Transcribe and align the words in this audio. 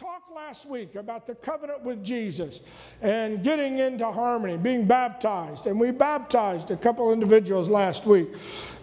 talked 0.00 0.32
last 0.34 0.64
week 0.64 0.94
about 0.94 1.26
the 1.26 1.34
covenant 1.34 1.82
with 1.82 2.02
Jesus 2.02 2.62
and 3.02 3.44
getting 3.44 3.80
into 3.80 4.10
harmony, 4.10 4.56
being 4.56 4.86
baptized. 4.86 5.66
And 5.66 5.78
we 5.78 5.90
baptized 5.90 6.70
a 6.70 6.76
couple 6.78 7.12
individuals 7.12 7.68
last 7.68 8.06
week 8.06 8.28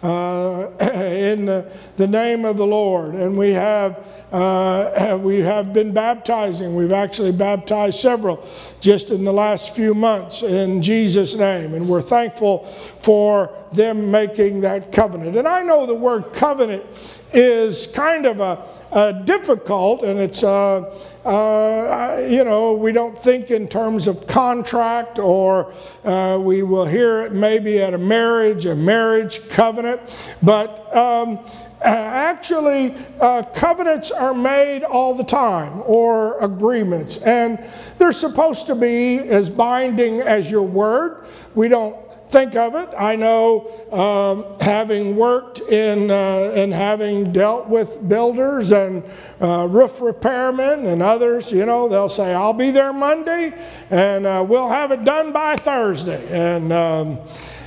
uh, 0.00 0.68
in 0.80 1.44
the, 1.44 1.72
the 1.96 2.06
name 2.06 2.44
of 2.44 2.56
the 2.56 2.64
Lord. 2.64 3.16
And 3.16 3.36
we 3.36 3.50
have, 3.50 4.06
uh, 4.30 5.18
we 5.20 5.40
have 5.40 5.72
been 5.72 5.92
baptizing. 5.92 6.76
We've 6.76 6.92
actually 6.92 7.32
baptized 7.32 7.98
several 7.98 8.46
just 8.78 9.10
in 9.10 9.24
the 9.24 9.32
last 9.32 9.74
few 9.74 9.94
months 9.94 10.42
in 10.42 10.80
Jesus' 10.80 11.34
name. 11.34 11.74
And 11.74 11.88
we're 11.88 12.00
thankful 12.00 12.64
for 13.00 13.52
them 13.72 14.10
making 14.10 14.60
that 14.62 14.92
covenant. 14.92 15.36
And 15.36 15.46
I 15.46 15.62
know 15.62 15.86
the 15.86 15.94
word 15.94 16.32
covenant 16.32 16.84
is 17.32 17.86
kind 17.86 18.26
of 18.26 18.40
a 18.40 18.64
uh, 18.90 19.12
difficult, 19.12 20.02
and 20.02 20.18
it's, 20.18 20.42
uh, 20.42 20.80
uh, 21.24 22.26
you 22.26 22.42
know, 22.42 22.72
we 22.72 22.90
don't 22.90 23.18
think 23.20 23.50
in 23.50 23.68
terms 23.68 24.06
of 24.06 24.26
contract, 24.26 25.18
or 25.18 25.72
uh, 26.04 26.38
we 26.40 26.62
will 26.62 26.86
hear 26.86 27.22
it 27.22 27.32
maybe 27.32 27.80
at 27.80 27.92
a 27.92 27.98
marriage, 27.98 28.64
a 28.64 28.74
marriage 28.74 29.46
covenant, 29.50 30.00
but 30.42 30.94
um, 30.96 31.38
actually, 31.82 32.94
uh, 33.20 33.42
covenants 33.54 34.10
are 34.10 34.32
made 34.32 34.82
all 34.82 35.14
the 35.14 35.24
time, 35.24 35.82
or 35.84 36.38
agreements, 36.40 37.18
and 37.18 37.62
they're 37.98 38.10
supposed 38.10 38.66
to 38.66 38.74
be 38.74 39.18
as 39.18 39.50
binding 39.50 40.20
as 40.20 40.50
your 40.50 40.62
word. 40.62 41.26
We 41.54 41.68
don't 41.68 42.07
think 42.30 42.54
of 42.56 42.74
it. 42.74 42.88
I 42.96 43.16
know, 43.16 43.70
um, 43.92 44.58
having 44.60 45.16
worked 45.16 45.60
in 45.60 46.10
uh, 46.10 46.52
and 46.54 46.72
having 46.72 47.32
dealt 47.32 47.68
with 47.68 48.06
builders 48.08 48.70
and 48.72 49.02
uh, 49.40 49.66
roof 49.68 49.98
repairmen 49.98 50.86
and 50.86 51.02
others, 51.02 51.50
you 51.50 51.64
know, 51.64 51.88
they'll 51.88 52.08
say, 52.08 52.34
"I'll 52.34 52.52
be 52.52 52.70
there 52.70 52.92
Monday, 52.92 53.52
and 53.90 54.26
uh, 54.26 54.44
we'll 54.46 54.68
have 54.68 54.92
it 54.92 55.04
done 55.04 55.32
by 55.32 55.56
Thursday," 55.56 56.26
and 56.30 56.72
um, 56.72 57.18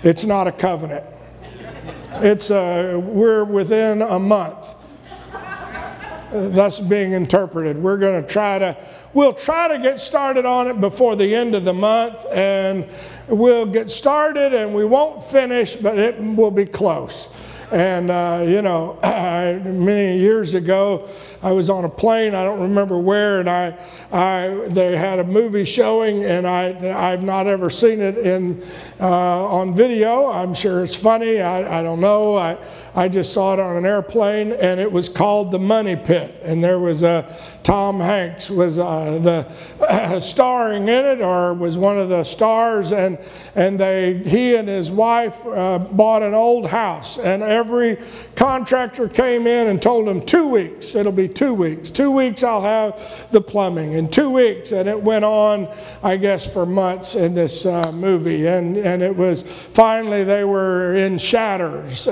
it's 0.03 0.23
not 0.23 0.47
a 0.47 0.51
covenant. 0.51 1.05
It's 2.15 2.51
uh, 2.51 2.99
we're 3.03 3.43
within 3.43 4.01
a 4.01 4.19
month. 4.19 4.75
That's 6.31 6.79
being 6.79 7.11
interpreted. 7.11 7.77
We're 7.77 7.97
going 7.97 8.21
to 8.21 8.27
try 8.27 8.59
to. 8.59 8.77
We'll 9.13 9.33
try 9.33 9.67
to 9.67 9.79
get 9.79 9.99
started 9.99 10.45
on 10.45 10.69
it 10.69 10.79
before 10.79 11.17
the 11.17 11.35
end 11.35 11.53
of 11.55 11.65
the 11.65 11.73
month, 11.73 12.25
and 12.31 12.87
we'll 13.31 13.65
get 13.65 13.89
started 13.89 14.53
and 14.53 14.75
we 14.75 14.85
won't 14.85 15.23
finish, 15.23 15.75
but 15.75 15.97
it 15.97 16.19
will 16.19 16.51
be 16.51 16.65
close. 16.65 17.29
And, 17.71 18.11
uh, 18.11 18.43
you 18.45 18.61
know, 18.61 18.99
I, 19.03 19.53
many 19.63 20.19
years 20.19 20.53
ago, 20.53 21.07
I 21.41 21.53
was 21.53 21.69
on 21.69 21.85
a 21.85 21.89
plane, 21.89 22.35
I 22.35 22.43
don't 22.43 22.59
remember 22.59 22.99
where, 22.99 23.39
and 23.39 23.49
I, 23.49 23.77
I, 24.11 24.49
they 24.67 24.95
had 24.95 25.19
a 25.19 25.23
movie 25.23 25.65
showing, 25.65 26.23
and 26.23 26.45
I, 26.45 27.11
I've 27.11 27.23
not 27.23 27.47
ever 27.47 27.69
seen 27.69 27.99
it 28.01 28.17
in, 28.17 28.63
uh, 28.99 29.47
on 29.47 29.73
video. 29.73 30.27
I'm 30.27 30.53
sure 30.53 30.83
it's 30.83 30.95
funny, 30.95 31.41
I, 31.41 31.79
I 31.79 31.81
don't 31.81 32.01
know. 32.01 32.35
I, 32.35 32.57
I 32.93 33.07
just 33.07 33.31
saw 33.31 33.53
it 33.53 33.59
on 33.59 33.77
an 33.77 33.85
airplane, 33.85 34.51
and 34.51 34.79
it 34.79 34.91
was 34.91 35.07
called 35.07 35.51
The 35.51 35.59
Money 35.59 35.95
Pit. 35.95 36.41
And 36.43 36.63
there 36.63 36.79
was 36.79 37.03
a 37.03 37.37
Tom 37.63 37.99
Hanks 37.99 38.49
was 38.49 38.77
uh, 38.77 39.19
the 39.19 39.85
uh, 39.85 40.19
starring 40.19 40.83
in 40.83 41.05
it, 41.05 41.21
or 41.21 41.53
was 41.53 41.77
one 41.77 41.99
of 41.99 42.09
the 42.09 42.23
stars, 42.23 42.91
and 42.91 43.19
and 43.55 43.79
they 43.79 44.17
he 44.17 44.55
and 44.55 44.67
his 44.67 44.89
wife 44.89 45.45
uh, 45.45 45.77
bought 45.77 46.23
an 46.23 46.33
old 46.33 46.67
house, 46.67 47.17
and 47.19 47.43
every 47.43 47.97
contractor 48.35 49.07
came 49.07 49.45
in 49.45 49.67
and 49.67 49.81
told 49.81 50.07
him 50.07 50.21
two 50.25 50.47
weeks. 50.47 50.95
It'll 50.95 51.11
be 51.11 51.27
two 51.27 51.53
weeks. 51.53 51.91
Two 51.91 52.09
weeks 52.09 52.43
I'll 52.43 52.61
have 52.61 53.27
the 53.31 53.41
plumbing. 53.41 53.93
In 53.93 54.09
two 54.09 54.29
weeks, 54.29 54.71
and 54.71 54.89
it 54.89 55.01
went 55.01 55.25
on, 55.25 55.67
I 56.01 56.17
guess, 56.17 56.51
for 56.51 56.65
months 56.65 57.13
in 57.15 57.35
this 57.35 57.65
uh, 57.65 57.91
movie, 57.93 58.47
and 58.47 58.75
and 58.75 59.03
it 59.03 59.15
was 59.15 59.43
finally 59.43 60.23
they 60.23 60.45
were 60.45 60.95
in 60.95 61.19
shatters. 61.19 62.07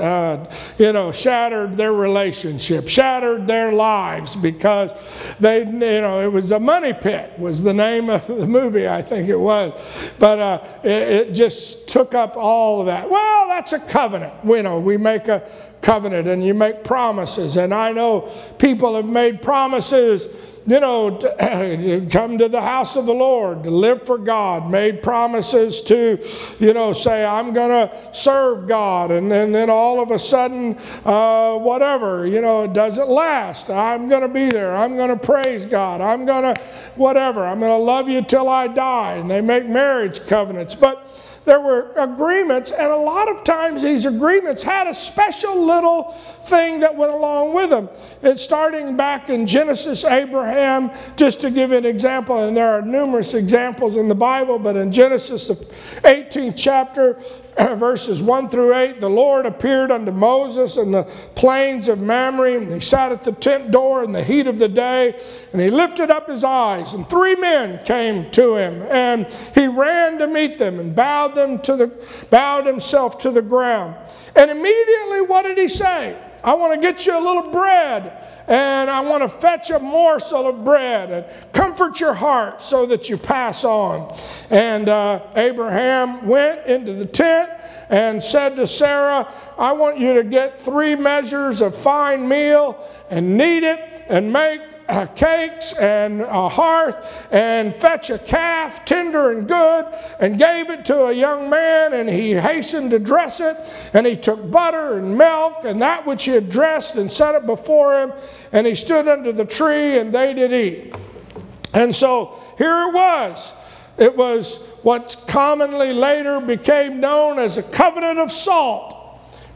You 0.80 0.94
know, 0.94 1.12
shattered 1.12 1.76
their 1.76 1.92
relationship, 1.92 2.88
shattered 2.88 3.46
their 3.46 3.70
lives 3.70 4.34
because 4.34 4.94
they, 5.38 5.58
you 5.58 6.00
know, 6.00 6.22
it 6.22 6.32
was 6.32 6.52
a 6.52 6.58
money 6.58 6.94
pit 6.94 7.38
was 7.38 7.62
the 7.62 7.74
name 7.74 8.08
of 8.08 8.26
the 8.26 8.46
movie, 8.46 8.88
I 8.88 9.02
think 9.02 9.28
it 9.28 9.36
was. 9.36 9.78
But 10.18 10.38
uh, 10.38 10.64
it, 10.82 10.90
it 10.90 11.32
just 11.32 11.86
took 11.86 12.14
up 12.14 12.34
all 12.34 12.80
of 12.80 12.86
that. 12.86 13.10
Well, 13.10 13.48
that's 13.48 13.74
a 13.74 13.78
covenant. 13.78 14.32
You 14.42 14.62
know, 14.62 14.80
we 14.80 14.96
make 14.96 15.28
a 15.28 15.46
covenant 15.82 16.26
and 16.26 16.42
you 16.42 16.54
make 16.54 16.82
promises. 16.82 17.58
And 17.58 17.74
I 17.74 17.92
know 17.92 18.32
people 18.56 18.96
have 18.96 19.04
made 19.04 19.42
promises 19.42 20.28
you 20.70 20.78
know, 20.78 21.10
come 22.10 22.38
to 22.38 22.48
the 22.48 22.60
house 22.60 22.94
of 22.94 23.04
the 23.04 23.12
Lord, 23.12 23.64
to 23.64 23.70
live 23.70 24.02
for 24.02 24.16
God, 24.16 24.70
made 24.70 25.02
promises 25.02 25.80
to, 25.82 26.24
you 26.60 26.72
know, 26.72 26.92
say, 26.92 27.24
I'm 27.24 27.52
going 27.52 27.70
to 27.70 28.14
serve 28.14 28.68
God. 28.68 29.10
And, 29.10 29.32
and 29.32 29.52
then 29.52 29.68
all 29.68 30.00
of 30.00 30.12
a 30.12 30.18
sudden, 30.18 30.78
uh, 31.04 31.58
whatever, 31.58 32.24
you 32.24 32.40
know, 32.40 32.62
it 32.62 32.72
doesn't 32.72 33.08
last. 33.08 33.68
I'm 33.68 34.08
going 34.08 34.22
to 34.22 34.28
be 34.28 34.48
there. 34.48 34.76
I'm 34.76 34.94
going 34.94 35.10
to 35.10 35.18
praise 35.18 35.64
God. 35.64 36.00
I'm 36.00 36.24
going 36.24 36.54
to, 36.54 36.62
whatever. 36.94 37.44
I'm 37.44 37.58
going 37.58 37.72
to 37.72 37.84
love 37.84 38.08
you 38.08 38.22
till 38.22 38.48
I 38.48 38.68
die. 38.68 39.14
And 39.14 39.28
they 39.28 39.40
make 39.40 39.66
marriage 39.66 40.24
covenants. 40.26 40.76
But, 40.76 41.04
there 41.50 41.58
were 41.58 41.90
agreements, 41.96 42.70
and 42.70 42.92
a 42.92 42.96
lot 42.96 43.28
of 43.28 43.42
times 43.42 43.82
these 43.82 44.06
agreements 44.06 44.62
had 44.62 44.86
a 44.86 44.94
special 44.94 45.66
little 45.66 46.12
thing 46.44 46.78
that 46.78 46.94
went 46.94 47.10
along 47.10 47.52
with 47.52 47.70
them. 47.70 47.88
It's 48.22 48.40
starting 48.40 48.96
back 48.96 49.30
in 49.30 49.48
Genesis, 49.48 50.04
Abraham, 50.04 50.92
just 51.16 51.40
to 51.40 51.50
give 51.50 51.72
an 51.72 51.84
example, 51.84 52.44
and 52.44 52.56
there 52.56 52.68
are 52.68 52.82
numerous 52.82 53.34
examples 53.34 53.96
in 53.96 54.06
the 54.06 54.14
Bible, 54.14 54.60
but 54.60 54.76
in 54.76 54.92
Genesis, 54.92 55.48
the 55.48 55.56
18th 56.04 56.54
chapter, 56.56 57.20
verses 57.76 58.22
1 58.22 58.48
through 58.48 58.74
8, 58.74 59.00
the 59.00 59.10
Lord 59.10 59.46
appeared 59.46 59.90
unto 59.90 60.12
Moses 60.12 60.76
in 60.76 60.92
the 60.92 61.04
plains 61.34 61.88
of 61.88 62.00
Mamre, 62.00 62.56
and 62.56 62.72
he 62.72 62.80
sat 62.80 63.12
at 63.12 63.24
the 63.24 63.32
tent 63.32 63.70
door 63.70 64.04
in 64.04 64.12
the 64.12 64.22
heat 64.22 64.46
of 64.46 64.58
the 64.58 64.68
day, 64.68 65.20
and 65.52 65.60
he 65.60 65.70
lifted 65.70 66.10
up 66.10 66.28
his 66.28 66.44
eyes, 66.44 66.94
and 66.94 67.08
three 67.08 67.36
men 67.36 67.82
came 67.84 68.30
to 68.32 68.56
him, 68.56 68.82
and 68.90 69.26
he 69.54 69.66
ran 69.66 70.18
to 70.18 70.26
meet 70.26 70.58
them 70.58 70.78
and 70.78 70.94
bowed 70.94 71.34
them 71.34 71.58
to 71.60 71.76
the 71.76 71.90
bowed 72.30 72.66
himself 72.66 73.18
to 73.18 73.30
the 73.30 73.42
ground. 73.42 73.94
And 74.36 74.50
immediately 74.50 75.20
what 75.22 75.42
did 75.42 75.58
he 75.58 75.68
say? 75.68 76.16
I 76.42 76.54
want 76.54 76.74
to 76.74 76.80
get 76.80 77.06
you 77.06 77.18
a 77.18 77.22
little 77.22 77.50
bread 77.50 78.16
and 78.46 78.90
I 78.90 79.00
want 79.00 79.22
to 79.22 79.28
fetch 79.28 79.70
a 79.70 79.78
morsel 79.78 80.48
of 80.48 80.64
bread 80.64 81.10
and 81.10 81.52
comfort 81.52 82.00
your 82.00 82.14
heart 82.14 82.60
so 82.60 82.84
that 82.86 83.08
you 83.08 83.16
pass 83.16 83.62
on. 83.62 84.16
And 84.50 84.88
uh, 84.88 85.22
Abraham 85.36 86.26
went 86.26 86.66
into 86.66 86.94
the 86.94 87.06
tent 87.06 87.50
and 87.90 88.22
said 88.22 88.56
to 88.56 88.66
Sarah, 88.66 89.32
I 89.58 89.72
want 89.72 89.98
you 89.98 90.14
to 90.14 90.24
get 90.24 90.60
three 90.60 90.94
measures 90.94 91.60
of 91.60 91.76
fine 91.76 92.26
meal 92.26 92.88
and 93.10 93.36
knead 93.36 93.62
it 93.62 94.04
and 94.08 94.32
make 94.32 94.60
uh, 94.90 95.06
cakes 95.06 95.72
and 95.74 96.20
a 96.20 96.48
hearth 96.48 97.26
and 97.30 97.74
fetch 97.80 98.10
a 98.10 98.18
calf, 98.18 98.84
tender 98.84 99.30
and 99.30 99.46
good, 99.46 99.86
and 100.18 100.38
gave 100.38 100.68
it 100.68 100.84
to 100.86 101.06
a 101.06 101.12
young 101.12 101.48
man, 101.48 101.92
and 101.92 102.08
he 102.08 102.32
hastened 102.32 102.90
to 102.90 102.98
dress 102.98 103.40
it. 103.40 103.56
And 103.94 104.06
he 104.06 104.16
took 104.16 104.50
butter 104.50 104.98
and 104.98 105.16
milk 105.16 105.64
and 105.64 105.80
that 105.80 106.06
which 106.06 106.24
he 106.24 106.32
had 106.32 106.48
dressed 106.48 106.96
and 106.96 107.10
set 107.10 107.34
it 107.34 107.46
before 107.46 108.00
him, 108.00 108.12
and 108.52 108.66
he 108.66 108.74
stood 108.74 109.08
under 109.08 109.32
the 109.32 109.44
tree, 109.44 109.98
and 109.98 110.12
they 110.12 110.34
did 110.34 110.52
eat. 110.52 110.94
And 111.72 111.94
so 111.94 112.40
here 112.58 112.88
it 112.88 112.92
was. 112.92 113.52
It 113.96 114.16
was 114.16 114.62
what 114.82 115.24
commonly 115.28 115.92
later 115.92 116.40
became 116.40 117.00
known 117.00 117.38
as 117.38 117.58
a 117.58 117.62
covenant 117.62 118.18
of 118.18 118.32
salt. 118.32 118.96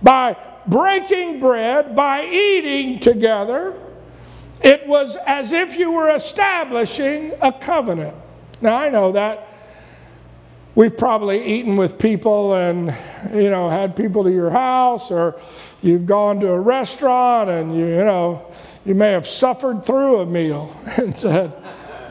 By 0.03 0.37
breaking 0.67 1.41
bread, 1.41 1.97
by 1.97 2.25
eating 2.27 3.01
together, 3.01 3.75
it 4.63 4.87
was 4.87 5.17
as 5.27 5.53
if 5.53 5.77
you 5.77 5.93
were 5.93 6.11
establishing 6.11 7.33
a 7.43 7.53
covenant. 7.53 8.17
Now, 8.61 8.77
I 8.77 8.89
know 8.89 9.13
that 9.13 9.49
we've 10.75 10.97
probably 10.97 11.45
eaten 11.45 11.77
with 11.77 11.99
people 11.99 12.55
and, 12.55 12.95
you 13.33 13.51
know, 13.51 13.69
had 13.69 13.95
people 13.97 14.25
to 14.25 14.33
your 14.33 14.51
house, 14.51 15.11
or 15.11 15.41
you've 15.83 16.07
gone 16.07 16.41
to 16.41 16.49
a 16.49 16.61
restaurant 16.61 17.51
and, 17.51 17.77
you, 17.77 17.87
you 17.87 18.05
know, 18.05 18.53
you 18.85 18.95
may 18.95 19.13
have 19.13 19.27
suffered 19.27 19.85
through 19.85 20.21
a 20.21 20.27
meal 20.27 20.75
and 20.97 21.19
said, 21.19 21.53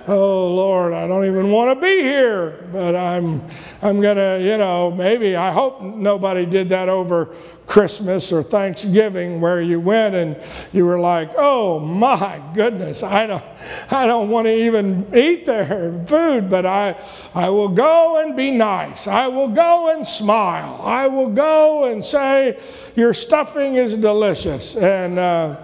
oh 0.07 0.53
Lord, 0.53 0.93
I 0.93 1.07
don't 1.07 1.25
even 1.25 1.51
want 1.51 1.77
to 1.77 1.81
be 1.81 2.01
here, 2.01 2.67
but 2.71 2.95
I'm, 2.95 3.41
I'm 3.81 4.01
going 4.01 4.17
to, 4.17 4.39
you 4.43 4.57
know, 4.57 4.91
maybe, 4.91 5.35
I 5.35 5.51
hope 5.51 5.81
nobody 5.81 6.45
did 6.45 6.69
that 6.69 6.89
over 6.89 7.35
Christmas 7.65 8.31
or 8.31 8.43
Thanksgiving 8.43 9.39
where 9.39 9.61
you 9.61 9.79
went 9.79 10.15
and 10.15 10.37
you 10.73 10.85
were 10.85 10.99
like, 10.99 11.31
oh 11.37 11.79
my 11.79 12.41
goodness, 12.53 13.03
I 13.03 13.27
don't, 13.27 13.43
I 13.89 14.05
don't 14.05 14.29
want 14.29 14.47
to 14.47 14.53
even 14.53 15.07
eat 15.15 15.45
their 15.45 16.03
food, 16.05 16.49
but 16.49 16.65
I, 16.65 17.01
I 17.33 17.49
will 17.49 17.69
go 17.69 18.21
and 18.21 18.35
be 18.35 18.51
nice. 18.51 19.07
I 19.07 19.27
will 19.27 19.47
go 19.47 19.93
and 19.93 20.05
smile. 20.05 20.81
I 20.83 21.07
will 21.07 21.29
go 21.29 21.85
and 21.85 22.03
say, 22.03 22.59
your 22.95 23.13
stuffing 23.13 23.75
is 23.75 23.97
delicious. 23.97 24.75
And, 24.75 25.17
uh, 25.17 25.55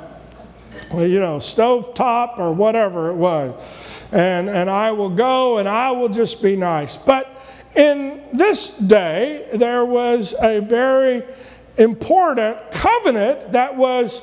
you 0.93 1.19
know, 1.19 1.39
stove 1.39 1.93
top 1.93 2.39
or 2.39 2.53
whatever 2.53 3.09
it 3.09 3.15
was. 3.15 3.61
And, 4.11 4.49
and 4.49 4.69
I 4.69 4.91
will 4.91 5.09
go 5.09 5.57
and 5.57 5.69
I 5.69 5.91
will 5.91 6.09
just 6.09 6.41
be 6.41 6.55
nice. 6.55 6.97
But 6.97 7.27
in 7.75 8.21
this 8.33 8.77
day, 8.77 9.47
there 9.53 9.85
was 9.85 10.33
a 10.41 10.59
very 10.59 11.23
important 11.77 12.57
covenant 12.71 13.51
that 13.51 13.75
was, 13.75 14.21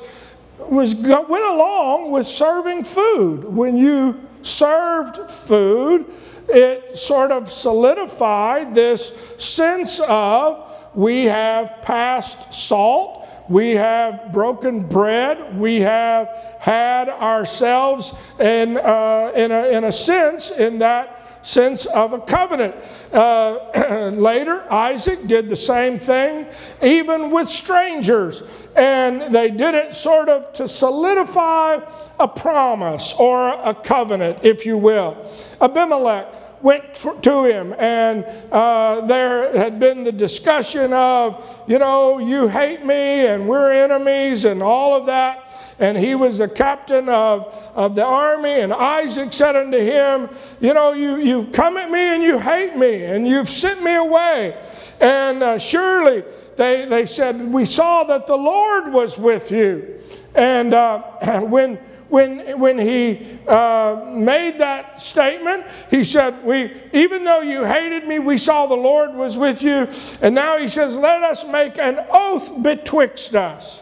was 0.59 0.95
went 0.95 1.45
along 1.45 2.11
with 2.11 2.27
serving 2.27 2.83
food. 2.83 3.45
When 3.45 3.77
you 3.77 4.19
served 4.41 5.29
food, 5.29 6.05
it 6.49 6.97
sort 6.97 7.31
of 7.31 7.51
solidified 7.51 8.73
this 8.73 9.11
sense 9.37 9.99
of 10.07 10.71
we 10.93 11.25
have 11.25 11.81
passed 11.81 12.53
salt, 12.53 13.26
we 13.49 13.71
have 13.71 14.31
broken 14.31 14.81
bread, 14.83 15.57
we 15.57 15.81
have 15.81 16.27
had 16.59 17.09
ourselves 17.09 18.13
in, 18.39 18.77
uh, 18.77 19.31
in, 19.35 19.51
a, 19.51 19.67
in 19.69 19.83
a 19.85 19.91
sense, 19.91 20.51
in 20.51 20.79
that 20.79 21.17
sense 21.47 21.85
of 21.85 22.13
a 22.13 22.19
covenant. 22.19 22.75
Uh, 23.13 24.09
later, 24.13 24.69
Isaac 24.71 25.27
did 25.27 25.49
the 25.49 25.55
same 25.55 25.97
thing, 25.97 26.47
even 26.81 27.31
with 27.31 27.49
strangers. 27.49 28.43
And 28.75 29.33
they 29.33 29.49
did 29.49 29.73
it 29.73 29.95
sort 29.95 30.29
of 30.29 30.53
to 30.53 30.67
solidify 30.67 31.79
a 32.19 32.27
promise 32.27 33.13
or 33.17 33.49
a 33.49 33.73
covenant, 33.73 34.39
if 34.43 34.65
you 34.65 34.77
will. 34.77 35.17
Abimelech 35.61 36.27
went 36.61 36.93
to 37.23 37.43
him, 37.43 37.73
and 37.77 38.25
uh, 38.51 39.01
there 39.01 39.55
had 39.57 39.79
been 39.79 40.03
the 40.03 40.11
discussion 40.11 40.91
of, 40.93 41.43
you 41.67 41.79
know, 41.79 42.17
you 42.19 42.47
hate 42.47 42.83
me 42.83 43.27
and 43.27 43.47
we're 43.47 43.71
enemies 43.71 44.45
and 44.45 44.63
all 44.63 44.93
of 44.95 45.05
that. 45.05 45.43
And 45.79 45.95
he 45.95 46.15
was 46.15 46.39
the 46.39 46.47
captain 46.47 47.07
of, 47.07 47.53
of 47.75 47.93
the 47.93 48.03
army, 48.03 48.61
and 48.61 48.73
Isaac 48.73 49.31
said 49.31 49.55
unto 49.55 49.77
him, 49.77 50.29
You 50.59 50.73
know, 50.73 50.93
you, 50.93 51.17
you've 51.17 51.51
come 51.51 51.77
at 51.77 51.91
me 51.91 51.99
and 51.99 52.23
you 52.23 52.39
hate 52.39 52.75
me, 52.75 53.03
and 53.03 53.27
you've 53.27 53.49
sent 53.49 53.83
me 53.83 53.93
away. 53.93 54.57
And 54.99 55.43
uh, 55.43 55.59
surely 55.59 56.23
they, 56.55 56.85
they 56.85 57.05
said, 57.05 57.39
We 57.53 57.65
saw 57.65 58.03
that 58.05 58.25
the 58.25 58.35
Lord 58.35 58.91
was 58.91 59.19
with 59.19 59.51
you. 59.51 60.01
And 60.33 60.73
uh, 60.73 61.41
when 61.41 61.77
when, 62.09 62.59
when 62.59 62.77
he 62.79 63.37
uh, 63.47 64.05
made 64.13 64.59
that 64.59 64.99
statement, 64.99 65.65
he 65.89 66.03
said, 66.03 66.43
we, 66.45 66.71
Even 66.93 67.23
though 67.23 67.41
you 67.41 67.65
hated 67.65 68.07
me, 68.07 68.19
we 68.19 68.37
saw 68.37 68.65
the 68.65 68.75
Lord 68.75 69.13
was 69.13 69.37
with 69.37 69.61
you. 69.61 69.89
And 70.21 70.33
now 70.33 70.57
he 70.57 70.67
says, 70.67 70.97
Let 70.97 71.21
us 71.23 71.45
make 71.45 71.77
an 71.77 72.05
oath 72.09 72.63
betwixt 72.63 73.35
us, 73.35 73.81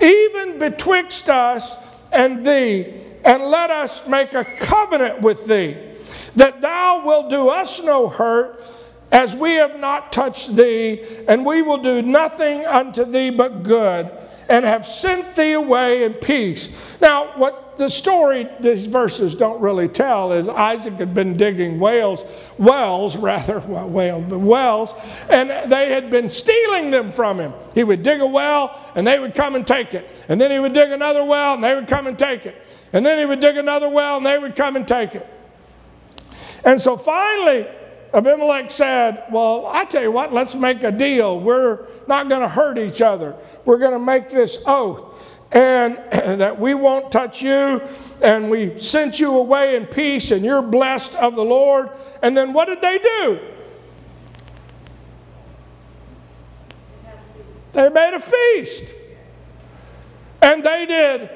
even 0.00 0.58
betwixt 0.58 1.30
us 1.30 1.76
and 2.12 2.44
thee, 2.44 3.00
and 3.24 3.42
let 3.44 3.70
us 3.70 4.06
make 4.06 4.34
a 4.34 4.44
covenant 4.44 5.22
with 5.22 5.46
thee, 5.46 5.76
that 6.36 6.60
thou 6.60 7.04
wilt 7.04 7.30
do 7.30 7.48
us 7.48 7.82
no 7.82 8.08
hurt. 8.08 8.62
As 9.12 9.36
we 9.36 9.52
have 9.52 9.78
not 9.78 10.12
touched 10.12 10.56
thee, 10.56 11.04
and 11.28 11.46
we 11.46 11.62
will 11.62 11.78
do 11.78 12.02
nothing 12.02 12.66
unto 12.66 13.04
thee 13.04 13.30
but 13.30 13.62
good 13.62 14.10
and 14.48 14.64
have 14.64 14.86
sent 14.86 15.36
thee 15.36 15.52
away 15.52 16.04
in 16.04 16.14
peace. 16.14 16.68
Now, 17.00 17.36
what 17.36 17.78
the 17.78 17.88
story, 17.88 18.48
these 18.60 18.86
verses 18.86 19.34
don't 19.34 19.60
really 19.60 19.88
tell, 19.88 20.32
is 20.32 20.48
Isaac 20.48 20.94
had 20.94 21.14
been 21.14 21.36
digging 21.36 21.80
whales, 21.80 22.24
wells, 22.58 23.16
rather, 23.16 23.58
well, 23.60 23.88
whales, 23.88 24.24
but 24.28 24.38
wells, 24.38 24.94
and 25.28 25.50
they 25.70 25.90
had 25.90 26.10
been 26.10 26.28
stealing 26.28 26.90
them 26.90 27.12
from 27.12 27.38
him. 27.38 27.52
He 27.74 27.84
would 27.84 28.02
dig 28.02 28.20
a 28.20 28.26
well, 28.26 28.78
and 28.94 29.06
they 29.06 29.18
would 29.18 29.34
come 29.34 29.54
and 29.54 29.66
take 29.66 29.94
it. 29.94 30.22
And 30.28 30.40
then 30.40 30.50
he 30.50 30.58
would 30.58 30.72
dig 30.72 30.92
another 30.92 31.24
well, 31.24 31.54
and 31.54 31.64
they 31.64 31.74
would 31.74 31.88
come 31.88 32.06
and 32.06 32.18
take 32.18 32.46
it. 32.46 32.60
And 32.92 33.04
then 33.04 33.18
he 33.18 33.24
would 33.24 33.40
dig 33.40 33.56
another 33.56 33.88
well, 33.88 34.18
and 34.18 34.26
they 34.26 34.38
would 34.38 34.54
come 34.54 34.76
and 34.76 34.86
take 34.86 35.14
it. 35.14 35.26
And 36.64 36.80
so 36.80 36.96
finally, 36.96 37.66
Abimelech 38.14 38.70
said, 38.70 39.24
Well, 39.30 39.66
I 39.66 39.84
tell 39.84 40.02
you 40.02 40.12
what, 40.12 40.32
let's 40.32 40.54
make 40.54 40.82
a 40.84 40.92
deal. 40.92 41.40
We're 41.40 41.86
not 42.06 42.28
going 42.28 42.42
to 42.42 42.48
hurt 42.48 42.78
each 42.78 43.02
other. 43.02 43.34
We're 43.64 43.78
going 43.78 43.92
to 43.92 43.98
make 43.98 44.28
this 44.28 44.58
oath 44.66 45.20
and 45.50 45.96
that 46.40 46.58
we 46.58 46.74
won't 46.74 47.10
touch 47.10 47.42
you 47.42 47.82
and 48.22 48.50
we 48.50 48.78
sent 48.78 49.18
you 49.18 49.36
away 49.36 49.74
in 49.74 49.86
peace 49.86 50.30
and 50.30 50.44
you're 50.44 50.62
blessed 50.62 51.14
of 51.16 51.34
the 51.34 51.44
Lord. 51.44 51.90
And 52.22 52.36
then 52.36 52.52
what 52.52 52.66
did 52.66 52.80
they 52.80 52.98
do? 52.98 53.40
They 57.72 57.88
made 57.88 58.14
a 58.14 58.20
feast. 58.20 58.94
And 60.40 60.62
they 60.62 60.86
did 60.86 61.30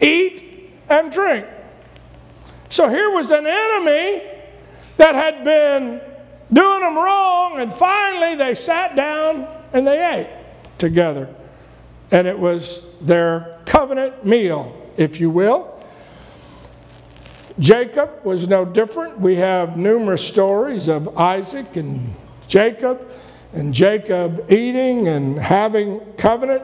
eat 0.00 0.72
and 0.88 1.12
drink. 1.12 1.46
So 2.70 2.88
here 2.88 3.10
was 3.10 3.30
an 3.30 3.46
enemy 3.46 4.35
that 4.96 5.14
had 5.14 5.44
been 5.44 6.00
doing 6.52 6.80
them 6.80 6.96
wrong, 6.96 7.60
and 7.60 7.72
finally 7.72 8.34
they 8.36 8.54
sat 8.54 8.96
down 8.96 9.46
and 9.72 9.86
they 9.86 10.20
ate 10.20 10.44
together. 10.78 11.34
And 12.10 12.26
it 12.26 12.38
was 12.38 12.82
their 13.00 13.60
covenant 13.66 14.24
meal, 14.24 14.74
if 14.96 15.20
you 15.20 15.28
will. 15.30 15.72
Jacob 17.58 18.24
was 18.24 18.46
no 18.46 18.64
different. 18.64 19.18
We 19.18 19.36
have 19.36 19.76
numerous 19.76 20.26
stories 20.26 20.88
of 20.88 21.16
Isaac 21.18 21.76
and 21.76 22.14
Jacob, 22.46 23.10
and 23.52 23.72
Jacob 23.72 24.44
eating 24.50 25.08
and 25.08 25.38
having 25.38 26.00
covenant. 26.18 26.62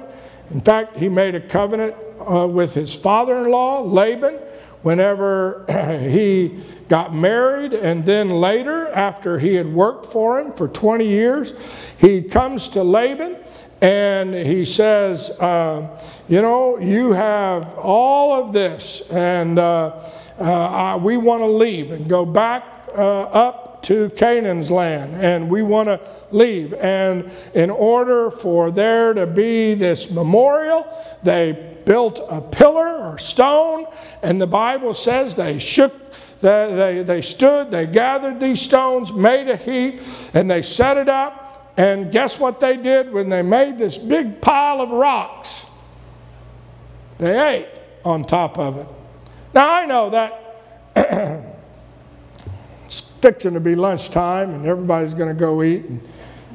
In 0.51 0.61
fact, 0.61 0.99
he 0.99 1.09
made 1.09 1.35
a 1.35 1.41
covenant 1.41 1.97
uh, 2.21 2.47
with 2.47 2.75
his 2.75 2.95
father 2.95 3.39
in 3.39 3.51
law, 3.51 3.81
Laban, 3.81 4.39
whenever 4.83 5.65
he 6.09 6.61
got 6.89 7.15
married, 7.15 7.73
and 7.73 8.05
then 8.05 8.29
later, 8.29 8.89
after 8.89 9.39
he 9.39 9.55
had 9.55 9.73
worked 9.73 10.07
for 10.07 10.39
him 10.39 10.53
for 10.53 10.69
20 10.69 11.07
years, 11.07 11.55
he 11.97 12.23
comes 12.23 12.69
to 12.69 12.83
Laban 12.83 13.37
and 13.81 14.33
he 14.33 14.65
says, 14.65 15.31
uh, 15.41 15.99
You 16.29 16.41
know, 16.41 16.79
you 16.79 17.13
have 17.13 17.75
all 17.79 18.33
of 18.33 18.53
this, 18.53 19.03
and 19.11 19.59
uh, 19.59 20.09
uh, 20.39 21.01
we 21.03 21.17
want 21.17 21.43
to 21.43 21.47
leave 21.47 21.91
and 21.91 22.09
go 22.09 22.25
back 22.25 22.65
uh, 22.97 23.23
up 23.23 23.83
to 23.83 24.11
Canaan's 24.11 24.71
land, 24.71 25.17
and 25.17 25.51
we 25.51 25.63
want 25.63 25.89
to 25.89 26.01
leave. 26.31 26.75
And 26.75 27.31
in 27.55 27.71
order 27.71 28.31
for 28.31 28.71
there 28.71 29.15
to 29.15 29.27
be 29.27 29.75
this 29.75 30.11
memorial, 30.11 30.87
they 31.23 31.72
built 31.85 32.21
a 32.29 32.41
pillar 32.41 32.97
or 32.97 33.19
stone, 33.19 33.87
and 34.23 34.41
the 34.41 34.47
Bible 34.47 34.95
says 34.95 35.35
they 35.35 35.59
shook 35.59 35.93
they, 36.43 36.75
they, 36.75 37.03
they, 37.05 37.23
stood, 37.23 37.71
they 37.71 37.87
gathered 37.87 38.41
these 38.41 38.61
stones, 38.61 39.13
made 39.13 39.49
a 39.49 39.57
heap, 39.57 40.01
and 40.35 40.51
they 40.51 40.63
set 40.63 40.97
it 40.97 41.09
up. 41.09 41.73
And 41.77 42.11
guess 42.11 42.39
what 42.39 42.59
they 42.59 42.77
did 42.77 43.13
when 43.13 43.29
they 43.29 43.43
made 43.43 43.79
this 43.79 43.97
big 43.97 44.41
pile 44.41 44.81
of 44.81 44.91
rocks? 44.91 45.67
They 47.19 47.59
ate 47.59 47.69
on 48.05 48.25
top 48.25 48.59
of 48.59 48.77
it. 48.77 48.89
Now 49.55 49.73
I 49.73 49.87
know 49.87 50.11
that 50.11 50.57
it's 52.85 53.01
fixing 53.01 53.55
to 53.55 53.61
be 53.61 53.77
lunchtime 53.77 54.51
and 54.51 54.67
everybody's 54.67 55.15
going 55.15 55.29
to 55.29 55.39
go 55.39 55.63
eat. 55.63 55.85
And 55.85 56.03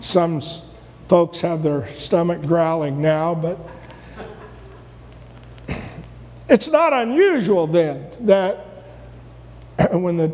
some 0.01 0.41
folks 1.07 1.39
have 1.41 1.63
their 1.63 1.88
stomach 1.96 2.46
growling 2.46 3.01
now, 3.01 3.34
but 3.34 3.57
it's 6.50 6.70
not 6.70 6.94
unusual 6.94 7.68
then 7.68 8.10
that 8.22 8.66
when 9.92 10.18
the 10.18 10.34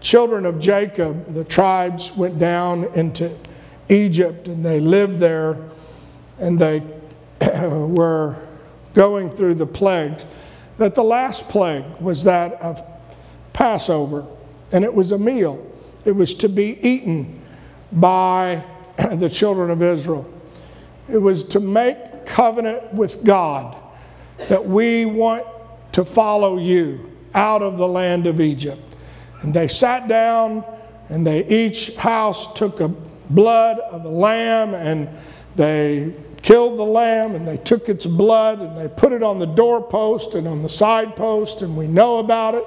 children 0.00 0.46
of 0.46 0.58
Jacob, 0.58 1.34
the 1.34 1.44
tribes 1.44 2.16
went 2.16 2.38
down 2.38 2.84
into 2.94 3.36
Egypt 3.88 4.48
and 4.48 4.64
they 4.64 4.80
lived 4.80 5.18
there 5.18 5.58
and 6.38 6.58
they 6.58 6.82
were 7.40 8.36
going 8.94 9.30
through 9.30 9.54
the 9.54 9.66
plagues, 9.66 10.26
that 10.78 10.94
the 10.94 11.04
last 11.04 11.48
plague 11.48 11.84
was 12.00 12.24
that 12.24 12.54
of 12.62 12.82
Passover. 13.52 14.26
And 14.72 14.84
it 14.84 14.94
was 14.94 15.12
a 15.12 15.18
meal, 15.18 15.64
it 16.04 16.12
was 16.12 16.34
to 16.36 16.48
be 16.48 16.78
eaten 16.86 17.42
by 17.92 18.64
the 19.12 19.28
children 19.28 19.70
of 19.70 19.82
Israel. 19.82 20.32
It 21.08 21.18
was 21.18 21.44
to 21.44 21.60
make 21.60 22.24
covenant 22.24 22.94
with 22.94 23.24
God 23.24 23.76
that 24.48 24.64
we 24.64 25.04
want 25.06 25.46
to 25.92 26.04
follow 26.04 26.58
you 26.58 27.10
out 27.34 27.62
of 27.62 27.78
the 27.78 27.88
land 27.88 28.26
of 28.26 28.40
Egypt. 28.40 28.82
And 29.42 29.54
they 29.54 29.68
sat 29.68 30.08
down 30.08 30.64
and 31.08 31.26
they 31.26 31.46
each 31.46 31.94
house 31.96 32.52
took 32.54 32.80
a 32.80 32.88
blood 32.88 33.78
of 33.78 34.04
a 34.04 34.08
lamb 34.08 34.74
and 34.74 35.08
they 35.56 36.12
killed 36.42 36.78
the 36.78 36.84
lamb 36.84 37.34
and 37.34 37.46
they 37.46 37.58
took 37.58 37.88
its 37.88 38.06
blood 38.06 38.60
and 38.60 38.76
they 38.76 38.88
put 38.88 39.12
it 39.12 39.22
on 39.22 39.38
the 39.38 39.46
doorpost 39.46 40.34
and 40.34 40.48
on 40.48 40.62
the 40.62 40.68
side 40.68 41.14
post 41.14 41.62
and 41.62 41.76
we 41.76 41.86
know 41.86 42.18
about 42.18 42.54
it 42.54 42.64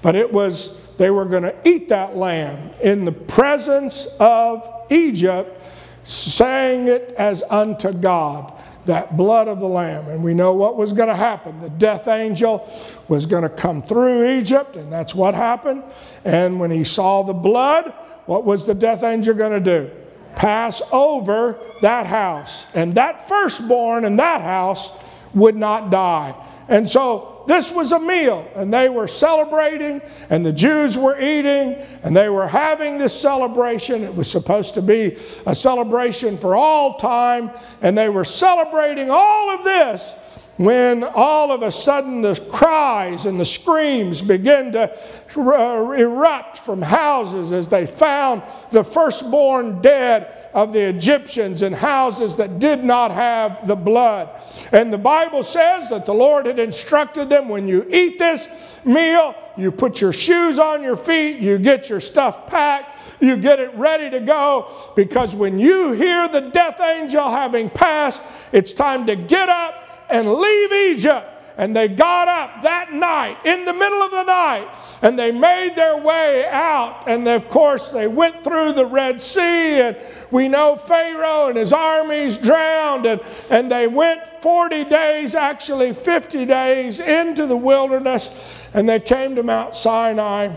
but 0.00 0.16
it 0.16 0.32
was 0.32 0.76
they 0.96 1.10
were 1.10 1.24
going 1.24 1.42
to 1.42 1.54
eat 1.64 1.88
that 1.88 2.16
lamb 2.16 2.70
in 2.82 3.04
the 3.04 3.12
presence 3.12 4.06
of 4.18 4.66
egypt 4.90 5.60
saying 6.04 6.88
it 6.88 7.14
as 7.18 7.42
unto 7.50 7.92
god 7.92 8.52
that 8.84 9.16
blood 9.16 9.48
of 9.48 9.60
the 9.60 9.68
Lamb. 9.68 10.08
And 10.08 10.22
we 10.22 10.34
know 10.34 10.54
what 10.54 10.76
was 10.76 10.92
going 10.92 11.08
to 11.08 11.16
happen. 11.16 11.60
The 11.60 11.70
death 11.70 12.08
angel 12.08 12.68
was 13.08 13.26
going 13.26 13.42
to 13.44 13.48
come 13.48 13.82
through 13.82 14.28
Egypt, 14.30 14.76
and 14.76 14.92
that's 14.92 15.14
what 15.14 15.34
happened. 15.34 15.84
And 16.24 16.58
when 16.58 16.70
he 16.70 16.84
saw 16.84 17.22
the 17.22 17.34
blood, 17.34 17.92
what 18.26 18.44
was 18.44 18.66
the 18.66 18.74
death 18.74 19.02
angel 19.02 19.34
going 19.34 19.52
to 19.52 19.60
do? 19.60 19.90
Pass 20.34 20.82
over 20.92 21.58
that 21.80 22.06
house. 22.06 22.66
And 22.74 22.94
that 22.94 23.26
firstborn 23.26 24.04
in 24.04 24.16
that 24.16 24.42
house 24.42 24.90
would 25.34 25.56
not 25.56 25.90
die. 25.90 26.34
And 26.68 26.88
so 26.88 27.31
this 27.46 27.72
was 27.72 27.92
a 27.92 27.98
meal, 27.98 28.48
and 28.54 28.72
they 28.72 28.88
were 28.88 29.08
celebrating, 29.08 30.00
and 30.30 30.44
the 30.44 30.52
Jews 30.52 30.96
were 30.96 31.18
eating, 31.20 31.74
and 32.02 32.16
they 32.16 32.28
were 32.28 32.46
having 32.46 32.98
this 32.98 33.18
celebration. 33.18 34.04
It 34.04 34.14
was 34.14 34.30
supposed 34.30 34.74
to 34.74 34.82
be 34.82 35.16
a 35.46 35.54
celebration 35.54 36.38
for 36.38 36.54
all 36.54 36.98
time, 36.98 37.50
and 37.80 37.96
they 37.96 38.08
were 38.08 38.24
celebrating 38.24 39.10
all 39.10 39.50
of 39.50 39.64
this 39.64 40.14
when 40.56 41.02
all 41.02 41.50
of 41.50 41.62
a 41.62 41.70
sudden 41.70 42.22
the 42.22 42.34
cries 42.50 43.26
and 43.26 43.40
the 43.40 43.44
screams 43.44 44.20
began 44.20 44.72
to 44.72 44.92
uh, 45.36 45.90
erupt 45.92 46.58
from 46.58 46.82
houses 46.82 47.52
as 47.52 47.68
they 47.68 47.86
found 47.86 48.42
the 48.70 48.84
firstborn 48.84 49.80
dead 49.80 50.50
of 50.52 50.74
the 50.74 50.80
Egyptians 50.80 51.62
in 51.62 51.72
houses 51.72 52.36
that 52.36 52.58
did 52.58 52.84
not 52.84 53.10
have 53.10 53.66
the 53.66 53.76
blood. 53.76 54.28
And 54.70 54.92
the 54.92 54.98
Bible 54.98 55.42
says 55.42 55.88
that 55.88 56.04
the 56.04 56.12
Lord 56.12 56.44
had 56.44 56.58
instructed 56.58 57.30
them 57.30 57.48
when 57.48 57.66
you 57.66 57.86
eat 57.90 58.18
this 58.18 58.46
meal, 58.84 59.34
you 59.56 59.72
put 59.72 60.00
your 60.00 60.12
shoes 60.12 60.58
on 60.58 60.82
your 60.82 60.96
feet, 60.96 61.38
you 61.38 61.58
get 61.58 61.88
your 61.88 62.00
stuff 62.00 62.46
packed, 62.46 62.98
you 63.20 63.36
get 63.36 63.60
it 63.60 63.74
ready 63.74 64.10
to 64.10 64.20
go, 64.20 64.92
because 64.96 65.34
when 65.34 65.58
you 65.58 65.92
hear 65.92 66.28
the 66.28 66.40
death 66.40 66.80
angel 66.80 67.30
having 67.30 67.70
passed, 67.70 68.22
it's 68.52 68.74
time 68.74 69.06
to 69.06 69.16
get 69.16 69.48
up 69.48 69.81
and 70.12 70.32
leave 70.32 70.72
Egypt 70.72 71.32
and 71.56 71.76
they 71.76 71.88
got 71.88 72.28
up 72.28 72.62
that 72.62 72.92
night, 72.92 73.38
in 73.44 73.64
the 73.64 73.72
middle 73.72 74.02
of 74.02 74.10
the 74.10 74.24
night, 74.24 74.68
and 75.02 75.18
they 75.18 75.30
made 75.30 75.74
their 75.76 75.98
way 75.98 76.46
out. 76.50 77.04
And 77.06 77.28
of 77.28 77.48
course, 77.48 77.90
they 77.90 78.08
went 78.08 78.42
through 78.42 78.72
the 78.72 78.86
Red 78.86 79.20
Sea, 79.20 79.80
and 79.80 79.96
we 80.30 80.48
know 80.48 80.76
Pharaoh 80.76 81.48
and 81.48 81.56
his 81.58 81.72
armies 81.72 82.38
drowned, 82.38 83.06
and, 83.06 83.20
and 83.50 83.70
they 83.70 83.86
went 83.86 84.26
40 84.40 84.84
days, 84.84 85.34
actually 85.34 85.92
50 85.92 86.46
days, 86.46 87.00
into 87.00 87.46
the 87.46 87.56
wilderness, 87.56 88.30
and 88.72 88.88
they 88.88 89.00
came 89.00 89.34
to 89.36 89.42
Mount 89.42 89.74
Sinai. 89.74 90.54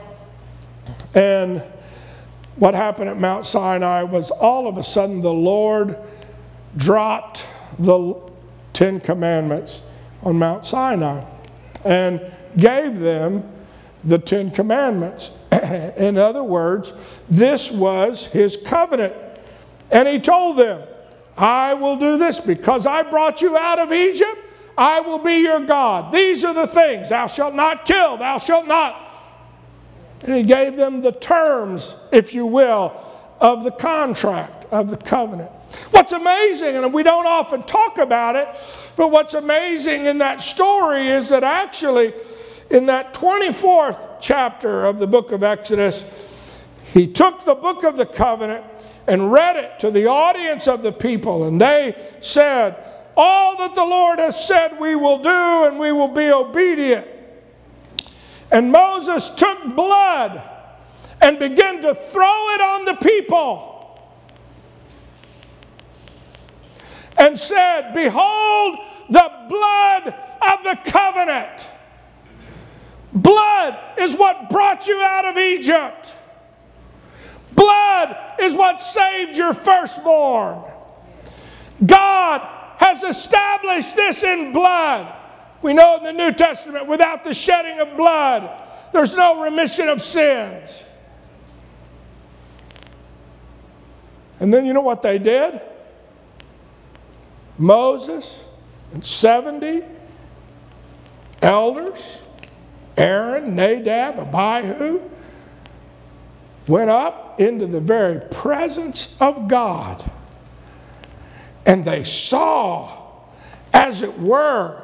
And 1.14 1.62
what 2.56 2.74
happened 2.74 3.10
at 3.10 3.18
Mount 3.18 3.46
Sinai 3.46 4.04
was 4.04 4.32
all 4.32 4.68
of 4.68 4.78
a 4.78 4.84
sudden 4.84 5.20
the 5.20 5.34
Lord 5.34 5.98
dropped 6.78 7.48
the 7.78 8.25
Ten 8.76 9.00
Commandments 9.00 9.82
on 10.22 10.38
Mount 10.38 10.66
Sinai 10.66 11.24
and 11.86 12.22
gave 12.58 13.00
them 13.00 13.50
the 14.04 14.20
Ten 14.20 14.52
Commandments. 14.52 15.32
In 15.98 16.18
other 16.18 16.44
words, 16.44 16.92
this 17.30 17.72
was 17.72 18.26
his 18.26 18.58
covenant. 18.58 19.14
And 19.92 20.10
he 20.10 20.20
told 20.20 20.58
them, 20.58 20.86
I 21.38 21.74
will 21.74 21.96
do 21.96 22.18
this 22.18 22.42
because 22.42 22.86
I 22.86 23.04
brought 23.04 23.42
you 23.42 23.58
out 23.58 23.80
of 23.80 23.94
Egypt. 23.94 24.40
I 24.78 25.00
will 25.00 25.20
be 25.20 25.38
your 25.44 25.62
God. 25.62 26.12
These 26.12 26.44
are 26.44 26.54
the 26.54 26.68
things 26.68 27.10
thou 27.10 27.28
shalt 27.28 27.56
not 27.56 27.86
kill, 27.86 28.18
thou 28.18 28.38
shalt 28.38 28.68
not. 28.68 29.10
And 30.22 30.36
he 30.36 30.44
gave 30.44 30.76
them 30.76 31.02
the 31.02 31.14
terms, 31.14 31.96
if 32.12 32.34
you 32.34 32.46
will, 32.46 32.94
of 33.40 33.64
the 33.64 33.72
contract, 33.72 34.66
of 34.66 34.90
the 34.90 34.98
covenant. 34.98 35.52
What's 35.92 36.12
amazing, 36.12 36.76
and 36.76 36.94
we 36.94 37.04
don't 37.04 37.26
often 37.26 37.64
talk 37.64 37.98
about 37.98 38.36
it, 38.36 38.48
but 38.96 39.12
what's 39.12 39.34
amazing 39.34 40.06
in 40.06 40.18
that 40.20 40.42
story 40.42 41.08
is 41.08 41.30
that 41.30 41.44
actually, 41.44 42.14
in 42.70 42.86
that 42.88 43.14
24th 43.14 44.18
chapter 44.20 44.86
of 44.86 45.00
the 45.00 45.08
book 45.08 45.32
of 45.32 45.44
Exodus, 45.44 46.06
he 46.94 47.08
took 47.08 47.46
the 47.46 47.56
book 47.56 47.84
of 47.84 47.98
the 47.98 48.06
covenant 48.06 48.66
and 49.08 49.32
read 49.32 49.56
it 49.56 49.80
to 49.80 49.92
the 49.92 50.08
audience 50.08 50.68
of 50.68 50.82
the 50.82 50.92
people, 50.92 51.46
and 51.46 51.62
they 51.62 51.96
said, 52.22 52.78
All 53.16 53.58
that 53.58 53.76
the 53.76 53.84
Lord 53.84 54.20
has 54.20 54.48
said 54.48 54.80
we 54.80 54.96
will 54.96 55.20
do, 55.20 55.66
and 55.66 55.80
we 55.80 55.92
will 55.92 56.08
be 56.08 56.32
obedient. 56.32 57.08
And 58.52 58.72
Moses 58.72 59.30
took 59.30 59.76
blood 59.76 60.42
and 61.22 61.40
began 61.40 61.82
to 61.82 61.94
throw 61.96 62.50
it 62.54 62.62
on 62.62 62.86
the 62.86 62.94
people. 62.96 63.75
And 67.18 67.38
said, 67.38 67.94
Behold 67.94 68.80
the 69.10 69.32
blood 69.50 70.16
of 70.42 70.64
the 70.64 70.78
covenant. 70.92 71.70
Blood 73.14 73.80
is 74.00 74.16
what 74.16 74.50
brought 74.50 74.88
you 74.88 75.00
out 75.02 75.26
of 75.26 75.38
Egypt. 75.38 76.14
Blood 77.54 78.18
is 78.42 78.56
what 78.56 78.82
saved 78.82 79.38
your 79.38 79.54
firstborn. 79.54 80.62
God 81.86 82.42
has 82.78 83.04
established 83.04 83.96
this 83.96 84.24
in 84.24 84.52
blood. 84.52 85.14
We 85.62 85.74
know 85.74 85.98
in 85.98 86.04
the 86.04 86.14
New 86.14 86.34
Testament, 86.34 86.88
without 86.88 87.24
the 87.24 87.34
shedding 87.34 87.80
of 87.80 87.96
blood, 87.96 88.64
there's 88.92 89.16
no 89.16 89.42
remission 89.42 89.88
of 89.88 90.02
sins. 90.02 90.84
And 94.40 94.54
then 94.54 94.66
you 94.66 94.74
know 94.74 94.82
what 94.82 95.02
they 95.02 95.18
did? 95.18 95.62
Moses 97.58 98.46
and 98.94 99.06
70 99.06 99.84
elders, 101.42 102.24
Aaron, 102.98 103.56
Nadab, 103.56 104.20
Abihu, 104.20 105.02
went 106.68 106.90
up 106.90 107.40
into 107.40 107.68
the 107.68 107.80
very 107.80 108.22
presence 108.32 109.16
of 109.22 109.48
God. 109.48 110.10
And 111.66 111.84
they 111.86 112.04
saw, 112.04 113.04
as 113.74 114.02
it 114.02 114.20
were, 114.20 114.82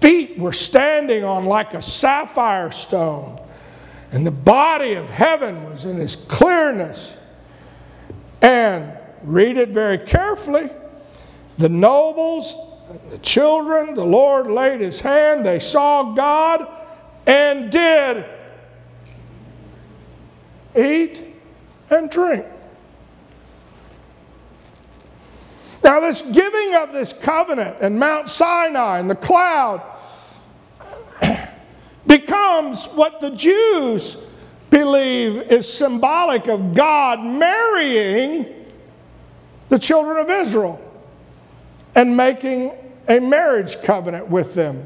feet 0.00 0.38
were 0.38 0.52
standing 0.52 1.24
on 1.24 1.44
like 1.44 1.74
a 1.74 1.82
sapphire 1.82 2.70
stone, 2.70 3.38
and 4.12 4.26
the 4.26 4.30
body 4.30 4.94
of 4.94 5.08
heaven 5.10 5.64
was 5.64 5.84
in 5.84 6.00
its 6.00 6.16
clearness. 6.16 7.16
And 8.40 8.96
read 9.22 9.56
it 9.58 9.70
very 9.70 9.98
carefully. 9.98 10.70
The 11.58 11.68
nobles, 11.68 12.54
the 13.10 13.18
children, 13.18 13.94
the 13.94 14.04
Lord 14.04 14.46
laid 14.46 14.80
his 14.80 15.00
hand, 15.00 15.44
they 15.44 15.60
saw 15.60 16.14
God 16.14 16.66
and 17.26 17.70
did 17.70 18.24
eat 20.76 21.24
and 21.90 22.10
drink. 22.10 22.46
Now, 25.82 26.00
this 26.00 26.22
giving 26.22 26.74
of 26.74 26.92
this 26.92 27.12
covenant 27.12 27.78
and 27.80 27.98
Mount 27.98 28.28
Sinai 28.28 28.98
and 28.98 29.08
the 29.08 29.14
cloud 29.14 29.82
becomes 32.06 32.86
what 32.86 33.20
the 33.20 33.30
Jews 33.30 34.16
believe 34.68 35.50
is 35.50 35.72
symbolic 35.72 36.48
of 36.48 36.74
God 36.74 37.20
marrying 37.20 38.59
the 39.70 39.78
children 39.78 40.18
of 40.18 40.28
Israel 40.28 40.78
and 41.94 42.16
making 42.16 42.72
a 43.08 43.18
marriage 43.18 43.80
covenant 43.82 44.28
with 44.28 44.54
them. 44.54 44.84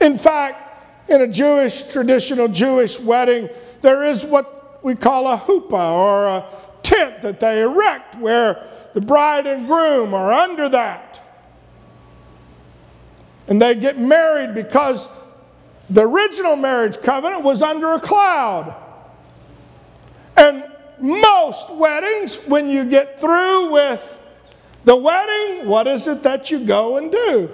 In 0.00 0.16
fact, 0.16 1.10
in 1.10 1.22
a 1.22 1.26
Jewish, 1.26 1.82
traditional 1.84 2.46
Jewish 2.46 3.00
wedding, 3.00 3.48
there 3.80 4.04
is 4.04 4.24
what 4.24 4.84
we 4.84 4.94
call 4.94 5.26
a 5.26 5.38
chuppah 5.38 5.92
or 5.94 6.26
a 6.26 6.44
tent 6.82 7.22
that 7.22 7.40
they 7.40 7.62
erect 7.62 8.16
where 8.16 8.68
the 8.92 9.00
bride 9.00 9.46
and 9.46 9.66
groom 9.66 10.14
are 10.14 10.32
under 10.32 10.68
that. 10.68 11.20
And 13.48 13.60
they 13.60 13.74
get 13.74 13.98
married 13.98 14.54
because 14.54 15.08
the 15.88 16.02
original 16.02 16.56
marriage 16.56 17.00
covenant 17.00 17.42
was 17.42 17.62
under 17.62 17.94
a 17.94 18.00
cloud. 18.00 18.74
Most 21.00 21.74
weddings, 21.74 22.36
when 22.46 22.68
you 22.68 22.84
get 22.84 23.20
through 23.20 23.72
with 23.72 24.18
the 24.84 24.96
wedding, 24.96 25.66
what 25.66 25.86
is 25.86 26.06
it 26.06 26.22
that 26.22 26.50
you 26.50 26.60
go 26.60 26.96
and 26.96 27.10
do? 27.10 27.50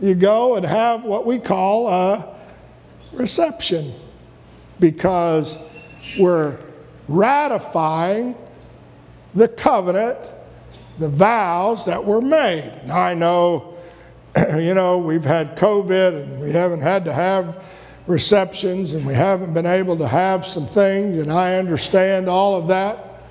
You 0.00 0.14
go 0.14 0.56
and 0.56 0.66
have 0.66 1.04
what 1.04 1.26
we 1.26 1.38
call 1.38 1.88
a 1.88 2.34
reception 3.12 3.94
because 4.78 5.58
we're 6.18 6.58
ratifying 7.08 8.34
the 9.34 9.48
covenant, 9.48 10.32
the 10.98 11.08
vows 11.08 11.84
that 11.86 12.04
were 12.04 12.20
made. 12.20 12.72
Now, 12.86 13.00
I 13.00 13.14
know, 13.14 13.76
you 14.56 14.74
know, 14.74 14.98
we've 14.98 15.24
had 15.24 15.56
COVID 15.56 16.22
and 16.22 16.40
we 16.40 16.52
haven't 16.52 16.82
had 16.82 17.04
to 17.04 17.12
have 17.12 17.62
receptions 18.10 18.92
and 18.92 19.06
we 19.06 19.14
haven't 19.14 19.54
been 19.54 19.66
able 19.66 19.96
to 19.96 20.08
have 20.08 20.44
some 20.44 20.66
things, 20.66 21.18
and 21.18 21.32
I 21.32 21.56
understand 21.56 22.28
all 22.28 22.56
of 22.56 22.68
that. 22.68 23.22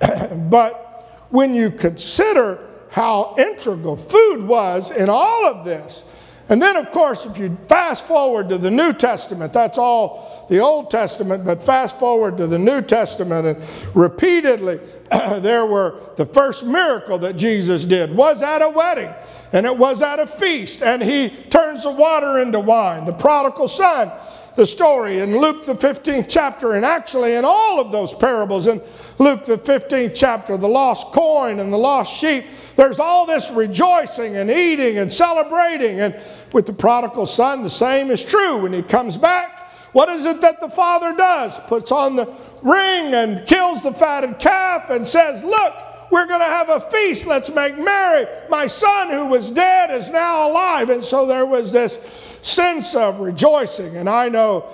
but 0.50 1.26
when 1.30 1.54
you 1.54 1.70
consider 1.70 2.66
how 2.96 3.34
integral 3.36 3.96
food 3.96 4.42
was 4.42 4.90
in 4.90 5.10
all 5.10 5.46
of 5.46 5.66
this. 5.66 6.02
And 6.48 6.62
then, 6.62 6.76
of 6.76 6.92
course, 6.92 7.26
if 7.26 7.38
you 7.38 7.56
fast 7.62 8.06
forward 8.06 8.48
to 8.50 8.58
the 8.58 8.70
New 8.70 8.92
Testament, 8.92 9.52
that's 9.52 9.78
all 9.78 10.46
the 10.48 10.60
Old 10.60 10.90
Testament, 10.90 11.44
but 11.44 11.60
fast 11.62 11.98
forward 11.98 12.36
to 12.36 12.46
the 12.46 12.58
New 12.58 12.82
Testament, 12.82 13.46
and 13.46 13.96
repeatedly 13.96 14.78
there 15.10 15.66
were 15.66 16.00
the 16.14 16.26
first 16.26 16.64
miracle 16.64 17.18
that 17.18 17.36
Jesus 17.36 17.84
did 17.84 18.14
was 18.14 18.42
at 18.42 18.62
a 18.62 18.68
wedding, 18.68 19.12
and 19.52 19.66
it 19.66 19.76
was 19.76 20.02
at 20.02 20.20
a 20.20 20.26
feast, 20.26 20.82
and 20.82 21.02
he 21.02 21.30
turns 21.30 21.82
the 21.82 21.90
water 21.90 22.38
into 22.38 22.60
wine. 22.60 23.06
The 23.06 23.12
prodigal 23.12 23.66
son, 23.66 24.12
the 24.56 24.66
story 24.66 25.20
in 25.20 25.38
Luke, 25.38 25.64
the 25.64 25.74
15th 25.74 26.26
chapter, 26.28 26.72
and 26.72 26.84
actually 26.84 27.34
in 27.34 27.44
all 27.44 27.78
of 27.78 27.92
those 27.92 28.14
parables 28.14 28.66
in 28.66 28.80
Luke, 29.18 29.44
the 29.44 29.58
15th 29.58 30.12
chapter, 30.14 30.56
the 30.56 30.68
lost 30.68 31.08
coin 31.08 31.60
and 31.60 31.72
the 31.72 31.76
lost 31.76 32.16
sheep, 32.16 32.44
there's 32.74 32.98
all 32.98 33.26
this 33.26 33.50
rejoicing 33.50 34.36
and 34.36 34.50
eating 34.50 34.98
and 34.98 35.12
celebrating. 35.12 36.00
And 36.00 36.18
with 36.52 36.66
the 36.66 36.72
prodigal 36.72 37.26
son, 37.26 37.62
the 37.62 37.70
same 37.70 38.10
is 38.10 38.24
true. 38.24 38.62
When 38.62 38.72
he 38.72 38.82
comes 38.82 39.18
back, 39.18 39.70
what 39.92 40.08
is 40.08 40.24
it 40.24 40.40
that 40.40 40.60
the 40.60 40.70
father 40.70 41.14
does? 41.14 41.60
Puts 41.60 41.92
on 41.92 42.16
the 42.16 42.26
ring 42.62 43.14
and 43.14 43.46
kills 43.46 43.82
the 43.82 43.92
fatted 43.92 44.38
calf 44.38 44.90
and 44.90 45.06
says, 45.06 45.44
Look, 45.44 45.74
we're 46.16 46.24
going 46.24 46.40
to 46.40 46.46
have 46.46 46.70
a 46.70 46.80
feast. 46.80 47.26
Let's 47.26 47.50
make 47.50 47.76
merry. 47.76 48.26
My 48.48 48.66
son 48.66 49.10
who 49.10 49.26
was 49.26 49.50
dead 49.50 49.90
is 49.90 50.10
now 50.10 50.48
alive. 50.48 50.88
And 50.88 51.04
so 51.04 51.26
there 51.26 51.44
was 51.44 51.72
this 51.72 51.98
sense 52.40 52.94
of 52.94 53.20
rejoicing. 53.20 53.98
And 53.98 54.08
I 54.08 54.30
know 54.30 54.64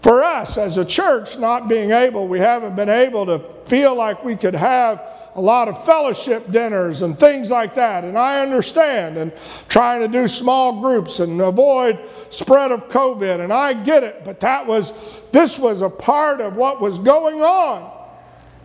for 0.00 0.24
us 0.24 0.56
as 0.56 0.78
a 0.78 0.86
church, 0.86 1.38
not 1.38 1.68
being 1.68 1.90
able, 1.90 2.28
we 2.28 2.38
haven't 2.38 2.74
been 2.76 2.88
able 2.88 3.26
to 3.26 3.40
feel 3.66 3.94
like 3.94 4.24
we 4.24 4.34
could 4.34 4.54
have 4.54 5.02
a 5.34 5.40
lot 5.40 5.68
of 5.68 5.84
fellowship 5.84 6.50
dinners 6.50 7.02
and 7.02 7.18
things 7.18 7.50
like 7.50 7.74
that. 7.74 8.02
And 8.02 8.16
I 8.16 8.40
understand 8.40 9.18
and 9.18 9.32
trying 9.68 10.00
to 10.00 10.08
do 10.08 10.26
small 10.28 10.80
groups 10.80 11.20
and 11.20 11.42
avoid 11.42 12.00
spread 12.30 12.72
of 12.72 12.88
COVID. 12.88 13.40
And 13.40 13.52
I 13.52 13.74
get 13.74 14.02
it. 14.02 14.24
But 14.24 14.40
that 14.40 14.66
was, 14.66 15.20
this 15.30 15.58
was 15.58 15.82
a 15.82 15.90
part 15.90 16.40
of 16.40 16.56
what 16.56 16.80
was 16.80 16.98
going 16.98 17.42
on. 17.42 17.91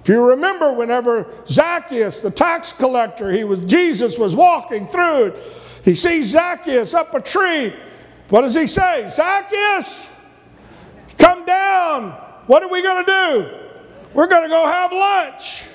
If 0.07 0.11
you 0.11 0.23
remember, 0.29 0.71
whenever 0.71 1.27
Zacchaeus, 1.49 2.21
the 2.21 2.31
tax 2.31 2.71
collector, 2.71 3.29
he 3.29 3.43
was, 3.43 3.59
Jesus 3.65 4.17
was 4.17 4.37
walking 4.37 4.87
through, 4.87 5.33
he 5.83 5.95
sees 5.95 6.27
Zacchaeus 6.27 6.93
up 6.93 7.13
a 7.13 7.19
tree. 7.19 7.73
What 8.29 8.43
does 8.43 8.53
he 8.53 8.67
say? 8.67 9.09
Zacchaeus, 9.09 10.07
come 11.17 11.43
down. 11.43 12.11
What 12.45 12.63
are 12.63 12.69
we 12.69 12.81
going 12.81 13.05
to 13.05 13.11
do? 13.11 13.57
We're 14.13 14.27
going 14.27 14.43
to 14.43 14.47
go 14.47 14.65
have 14.65 14.93
lunch. 14.93 15.65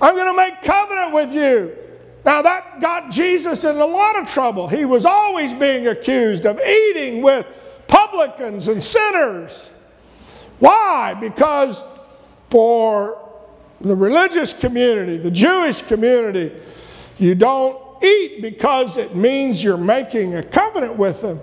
I'm 0.00 0.14
going 0.14 0.32
to 0.32 0.36
make 0.36 0.62
covenant 0.62 1.12
with 1.12 1.34
you. 1.34 1.76
Now, 2.24 2.42
that 2.42 2.80
got 2.80 3.10
Jesus 3.10 3.64
in 3.64 3.74
a 3.74 3.84
lot 3.84 4.16
of 4.16 4.28
trouble. 4.28 4.68
He 4.68 4.84
was 4.84 5.04
always 5.04 5.52
being 5.52 5.88
accused 5.88 6.46
of 6.46 6.60
eating 6.60 7.22
with 7.22 7.44
publicans 7.88 8.68
and 8.68 8.80
sinners. 8.80 9.72
Why? 10.60 11.14
Because 11.14 11.82
for 12.50 13.30
the 13.80 13.96
religious 13.96 14.52
community, 14.52 15.16
the 15.16 15.30
Jewish 15.30 15.82
community, 15.82 16.52
you 17.18 17.34
don't 17.34 18.02
eat 18.02 18.42
because 18.42 18.96
it 18.96 19.14
means 19.14 19.62
you're 19.62 19.76
making 19.76 20.34
a 20.36 20.42
covenant 20.42 20.96
with 20.96 21.22
them. 21.22 21.40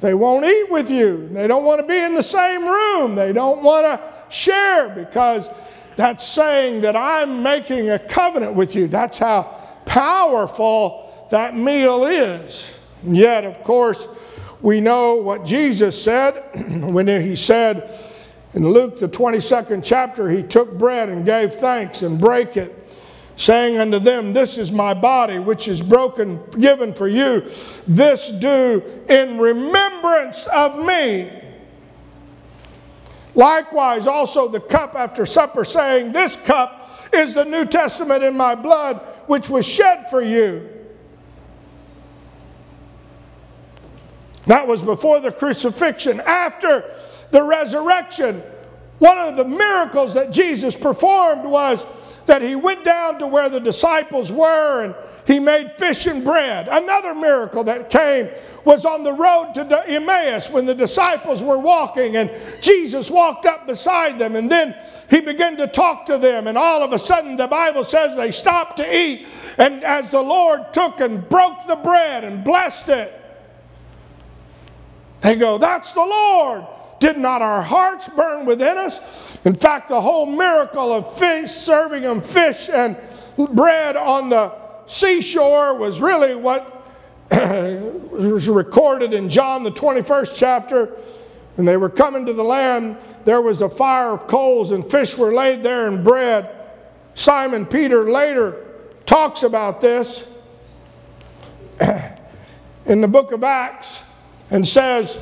They 0.00 0.14
won't 0.14 0.46
eat 0.46 0.70
with 0.70 0.90
you. 0.90 1.28
They 1.32 1.48
don't 1.48 1.64
want 1.64 1.80
to 1.80 1.86
be 1.86 1.98
in 1.98 2.14
the 2.14 2.22
same 2.22 2.64
room. 2.64 3.16
They 3.16 3.32
don't 3.32 3.62
want 3.62 3.84
to 3.86 4.34
share 4.34 4.88
because 4.90 5.50
that's 5.96 6.24
saying 6.24 6.82
that 6.82 6.94
I'm 6.94 7.42
making 7.42 7.90
a 7.90 7.98
covenant 7.98 8.54
with 8.54 8.76
you. 8.76 8.86
That's 8.86 9.18
how 9.18 9.42
powerful 9.84 11.26
that 11.30 11.56
meal 11.56 12.04
is. 12.04 12.72
And 13.02 13.16
yet, 13.16 13.44
of 13.44 13.62
course, 13.64 14.06
we 14.60 14.80
know 14.80 15.16
what 15.16 15.44
Jesus 15.44 16.00
said 16.00 16.34
when 16.92 17.08
he 17.08 17.34
said 17.34 18.07
in 18.54 18.66
Luke, 18.66 18.98
the 18.98 19.08
22nd 19.08 19.82
chapter, 19.84 20.30
he 20.30 20.42
took 20.42 20.78
bread 20.78 21.08
and 21.08 21.26
gave 21.26 21.54
thanks 21.54 22.02
and 22.02 22.18
brake 22.18 22.56
it, 22.56 22.74
saying 23.36 23.76
unto 23.78 23.98
them, 23.98 24.32
This 24.32 24.56
is 24.56 24.72
my 24.72 24.94
body, 24.94 25.38
which 25.38 25.68
is 25.68 25.82
broken, 25.82 26.40
given 26.58 26.94
for 26.94 27.08
you. 27.08 27.50
This 27.86 28.28
do 28.28 28.82
in 29.08 29.38
remembrance 29.38 30.46
of 30.46 30.84
me. 30.84 31.30
Likewise, 33.34 34.06
also 34.06 34.48
the 34.48 34.60
cup 34.60 34.94
after 34.94 35.26
supper, 35.26 35.64
saying, 35.64 36.12
This 36.12 36.36
cup 36.36 37.10
is 37.12 37.34
the 37.34 37.44
New 37.44 37.66
Testament 37.66 38.24
in 38.24 38.36
my 38.36 38.54
blood, 38.54 38.96
which 39.26 39.50
was 39.50 39.66
shed 39.66 40.08
for 40.08 40.22
you. 40.22 40.68
That 44.46 44.66
was 44.66 44.82
before 44.82 45.20
the 45.20 45.30
crucifixion. 45.30 46.20
After 46.20 46.82
the 47.30 47.42
resurrection, 47.42 48.42
one 48.98 49.18
of 49.18 49.36
the 49.36 49.44
miracles 49.44 50.14
that 50.14 50.30
Jesus 50.30 50.74
performed 50.74 51.44
was 51.44 51.84
that 52.26 52.42
he 52.42 52.54
went 52.54 52.84
down 52.84 53.18
to 53.18 53.26
where 53.26 53.48
the 53.48 53.60
disciples 53.60 54.30
were 54.30 54.84
and 54.84 54.94
he 55.26 55.38
made 55.38 55.72
fish 55.72 56.06
and 56.06 56.24
bread. 56.24 56.68
Another 56.68 57.14
miracle 57.14 57.64
that 57.64 57.90
came 57.90 58.28
was 58.64 58.84
on 58.84 59.02
the 59.02 59.12
road 59.12 59.52
to 59.54 59.84
Emmaus 59.88 60.50
when 60.50 60.66
the 60.66 60.74
disciples 60.74 61.42
were 61.42 61.58
walking 61.58 62.16
and 62.16 62.30
Jesus 62.60 63.10
walked 63.10 63.46
up 63.46 63.66
beside 63.66 64.18
them 64.18 64.36
and 64.36 64.50
then 64.50 64.74
he 65.10 65.20
began 65.20 65.56
to 65.56 65.66
talk 65.66 66.06
to 66.06 66.18
them 66.18 66.46
and 66.46 66.58
all 66.58 66.82
of 66.82 66.92
a 66.92 66.98
sudden 66.98 67.36
the 67.36 67.46
Bible 67.46 67.84
says 67.84 68.16
they 68.16 68.30
stopped 68.30 68.76
to 68.78 68.96
eat 68.96 69.26
and 69.56 69.82
as 69.84 70.10
the 70.10 70.20
Lord 70.20 70.72
took 70.72 71.00
and 71.00 71.26
broke 71.28 71.66
the 71.66 71.76
bread 71.76 72.24
and 72.24 72.44
blessed 72.44 72.88
it 72.88 73.14
they 75.20 75.34
go 75.34 75.56
that's 75.56 75.92
the 75.92 76.04
Lord 76.04 76.66
did 77.00 77.16
not 77.16 77.42
our 77.42 77.62
hearts 77.62 78.08
burn 78.08 78.44
within 78.44 78.76
us 78.76 79.00
in 79.44 79.54
fact 79.54 79.88
the 79.88 80.00
whole 80.00 80.26
miracle 80.26 80.92
of 80.92 81.12
fish 81.16 81.50
serving 81.50 82.02
them 82.02 82.20
fish 82.20 82.68
and 82.68 82.96
bread 83.52 83.96
on 83.96 84.28
the 84.28 84.52
seashore 84.86 85.74
was 85.74 86.00
really 86.00 86.34
what 86.34 86.74
was 87.30 88.48
recorded 88.48 89.12
in 89.12 89.28
John, 89.28 89.62
the 89.62 89.70
21st 89.70 90.34
chapter. 90.34 90.96
And 91.56 91.68
they 91.68 91.76
were 91.76 91.90
coming 91.90 92.24
to 92.26 92.32
the 92.32 92.44
land, 92.44 92.96
there 93.24 93.42
was 93.42 93.62
a 93.62 93.68
fire 93.68 94.10
of 94.10 94.26
coals, 94.26 94.70
and 94.70 94.88
fish 94.90 95.16
were 95.16 95.34
laid 95.34 95.62
there 95.62 95.88
and 95.88 96.02
bread. 96.02 96.50
Simon 97.14 97.66
Peter 97.66 98.10
later 98.10 98.64
talks 99.04 99.42
about 99.42 99.80
this 99.80 100.26
in 102.86 103.00
the 103.00 103.08
book 103.08 103.32
of 103.32 103.44
Acts 103.44 104.02
and 104.50 104.66
says, 104.66 105.18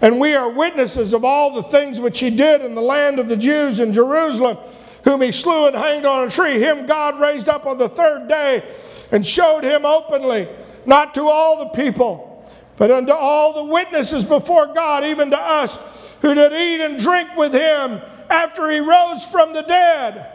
And 0.00 0.20
we 0.20 0.34
are 0.34 0.48
witnesses 0.48 1.12
of 1.12 1.24
all 1.24 1.54
the 1.54 1.62
things 1.62 2.00
which 2.00 2.18
he 2.18 2.30
did 2.30 2.62
in 2.62 2.74
the 2.74 2.82
land 2.82 3.18
of 3.18 3.28
the 3.28 3.36
Jews 3.36 3.78
in 3.78 3.92
Jerusalem, 3.92 4.58
whom 5.04 5.20
he 5.20 5.32
slew 5.32 5.66
and 5.66 5.76
hanged 5.76 6.04
on 6.04 6.26
a 6.26 6.30
tree. 6.30 6.58
Him 6.58 6.86
God 6.86 7.20
raised 7.20 7.48
up 7.48 7.66
on 7.66 7.78
the 7.78 7.88
third 7.88 8.28
day 8.28 8.62
and 9.10 9.24
showed 9.24 9.64
him 9.64 9.84
openly 9.84 10.48
not 10.86 11.14
to 11.14 11.22
all 11.22 11.58
the 11.58 11.70
people, 11.70 12.46
but 12.76 12.90
unto 12.90 13.12
all 13.12 13.54
the 13.54 13.72
witnesses 13.72 14.24
before 14.24 14.66
God, 14.74 15.04
even 15.04 15.30
to 15.30 15.38
us 15.38 15.78
who 16.20 16.34
did 16.34 16.52
eat 16.52 16.84
and 16.84 16.98
drink 16.98 17.34
with 17.36 17.52
him 17.52 18.00
after 18.28 18.70
he 18.70 18.80
rose 18.80 19.24
from 19.24 19.52
the 19.52 19.62
dead. 19.62 20.30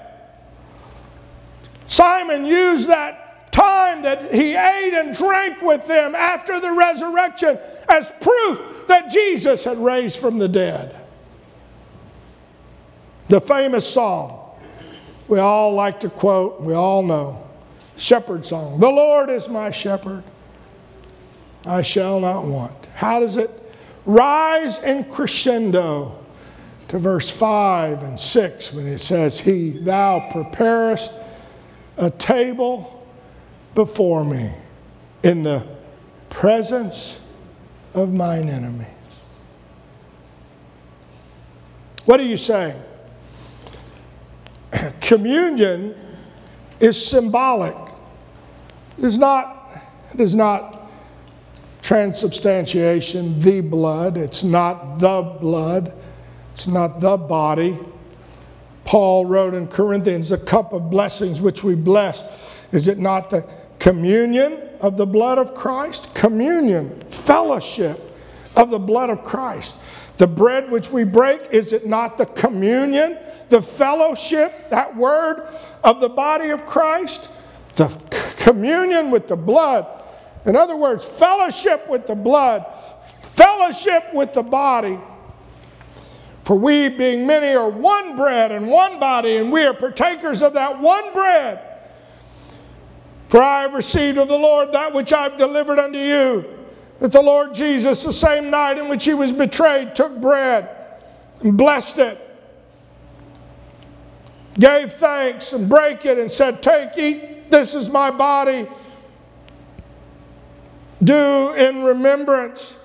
Simon 1.88 2.46
used 2.46 2.88
that 2.88 3.29
time 3.52 4.02
that 4.04 4.34
he 4.34 4.56
ate 4.56 4.94
and 4.94 5.16
drank 5.16 5.62
with 5.62 5.88
them 5.88 6.16
after 6.16 6.60
the 6.60 6.72
resurrection 6.72 7.58
as 7.88 8.12
proof 8.22 8.88
that 8.88 9.12
Jesus 9.12 9.64
had 9.64 9.78
raised 9.78 10.20
from 10.20 10.38
the 10.38 10.48
dead. 10.48 10.96
The 13.28 13.42
famous 13.42 13.92
song 13.92 14.40
we 15.30 15.38
all 15.38 15.74
like 15.74 16.00
to 16.00 16.10
quote, 16.10 16.60
we 16.60 16.74
all 16.74 17.04
know. 17.04 17.48
Shepherd 17.96 18.46
song. 18.46 18.80
The 18.80 18.90
Lord 18.90 19.30
is 19.30 19.48
my 19.48 19.70
shepherd. 19.70 20.24
I 21.66 21.84
shall 21.84 22.20
not 22.20 22.46
want. 22.46 22.88
How 22.96 23.20
does 23.20 23.38
it 23.38 23.52
rise 24.06 24.82
in 24.84 25.04
crescendo 25.04 26.18
to 26.88 26.98
verse 26.98 27.30
5 27.30 28.02
and 28.02 28.20
6 28.20 28.74
when 28.74 28.88
it 28.88 28.98
says, 28.98 29.40
He, 29.40 29.70
thou 29.70 30.32
preparest 30.32 31.14
a 31.98 32.10
table 32.10 32.99
before 33.74 34.24
me 34.24 34.52
in 35.24 35.44
the 35.44 35.66
presence 36.30 37.20
of 37.94 38.14
mine 38.14 38.50
enemies. 38.50 38.88
What 42.06 42.20
are 42.20 42.24
you 42.24 42.38
saying? 42.38 42.82
Communion 45.02 45.96
is 46.80 47.04
symbolic. 47.04 47.76
It 48.98 49.04
is 49.04 49.18
not, 49.18 49.70
it 50.14 50.20
is 50.20 50.36
not 50.36 50.90
transubstantiation, 51.82 53.40
the 53.40 53.62
blood. 53.62 54.18
It's 54.18 54.44
not 54.44 55.00
the 55.00 55.22
blood, 55.40 55.94
it's 56.52 56.68
not 56.68 57.00
the 57.00 57.18
body. 57.18 57.78
Paul 58.86 59.26
wrote 59.26 59.54
in 59.54 59.68
Corinthians, 59.68 60.30
the 60.30 60.38
cup 60.38 60.74
of 60.74 60.90
blessings 60.90 61.42
which 61.42 61.64
we 61.64 61.76
bless, 61.76 62.24
is 62.72 62.88
it 62.88 62.98
not 62.98 63.30
the 63.30 63.48
communion 63.80 64.62
of 64.82 64.98
the 64.98 65.06
blood 65.06 65.38
of 65.38 65.56
Christ? 65.56 66.14
Communion, 66.14 67.02
fellowship 67.10 68.16
of 68.56 68.70
the 68.70 68.80
blood 68.80 69.10
of 69.10 69.24
Christ. 69.24 69.76
The 70.18 70.28
bread 70.28 70.70
which 70.70 70.92
we 70.92 71.06
break, 71.06 71.42
is 71.52 71.72
it 71.72 71.88
not 71.88 72.18
the 72.18 72.26
communion, 72.26 73.18
the 73.48 73.62
fellowship, 73.62 74.70
that 74.70 74.96
word 74.96 75.48
of 75.84 76.02
the 76.02 76.10
body 76.10 76.50
of 76.50 76.66
Christ? 76.66 77.30
The 77.78 77.88
communion 78.38 79.12
with 79.12 79.28
the 79.28 79.38
blood. 79.38 79.88
In 80.46 80.56
other 80.56 80.76
words, 80.76 81.06
fellowship 81.06 81.88
with 81.88 82.06
the 82.06 82.16
blood, 82.16 82.66
fellowship 83.22 84.14
with 84.14 84.34
the 84.34 84.44
body. 84.44 85.00
For 86.44 86.58
we, 86.58 86.90
being 86.90 87.28
many, 87.28 87.56
are 87.56 87.70
one 87.70 88.18
bread 88.18 88.52
and 88.52 88.70
one 88.70 89.00
body, 89.00 89.38
and 89.38 89.52
we 89.52 89.64
are 89.64 89.74
partakers 89.74 90.42
of 90.42 90.54
that 90.54 90.80
one 90.80 91.14
bread. 91.14 91.69
For 93.30 93.42
I 93.44 93.62
have 93.62 93.74
received 93.76 94.18
of 94.18 94.28
the 94.28 94.38
Lord 94.38 94.72
that 94.72 94.92
which 94.92 95.14
I 95.14 95.24
have 95.24 95.38
delivered 95.38 95.78
unto 95.78 96.00
you, 96.00 96.46
that 96.98 97.12
the 97.12 97.22
Lord 97.22 97.54
Jesus, 97.54 98.04
the 98.04 98.12
same 98.12 98.50
night 98.50 98.80
in 98.80 98.90
which 98.90 99.06
he 99.06 99.14
was 99.14 99.32
betrayed, 99.32 99.94
took 99.94 100.20
bread 100.20 100.68
and 101.42 101.56
blessed 101.56 102.00
it, 102.00 102.20
gave 104.56 104.94
thanks 104.94 105.54
and 105.54 105.70
brake 105.70 106.08
it, 106.08 106.18
and 106.18 106.30
said, 106.30 106.64
Take, 106.64 106.98
eat, 106.98 107.52
this 107.52 107.76
is 107.76 107.88
my 107.88 108.10
body. 108.10 108.68
Do 111.04 111.54
in 111.54 111.84
remembrance 111.84 112.78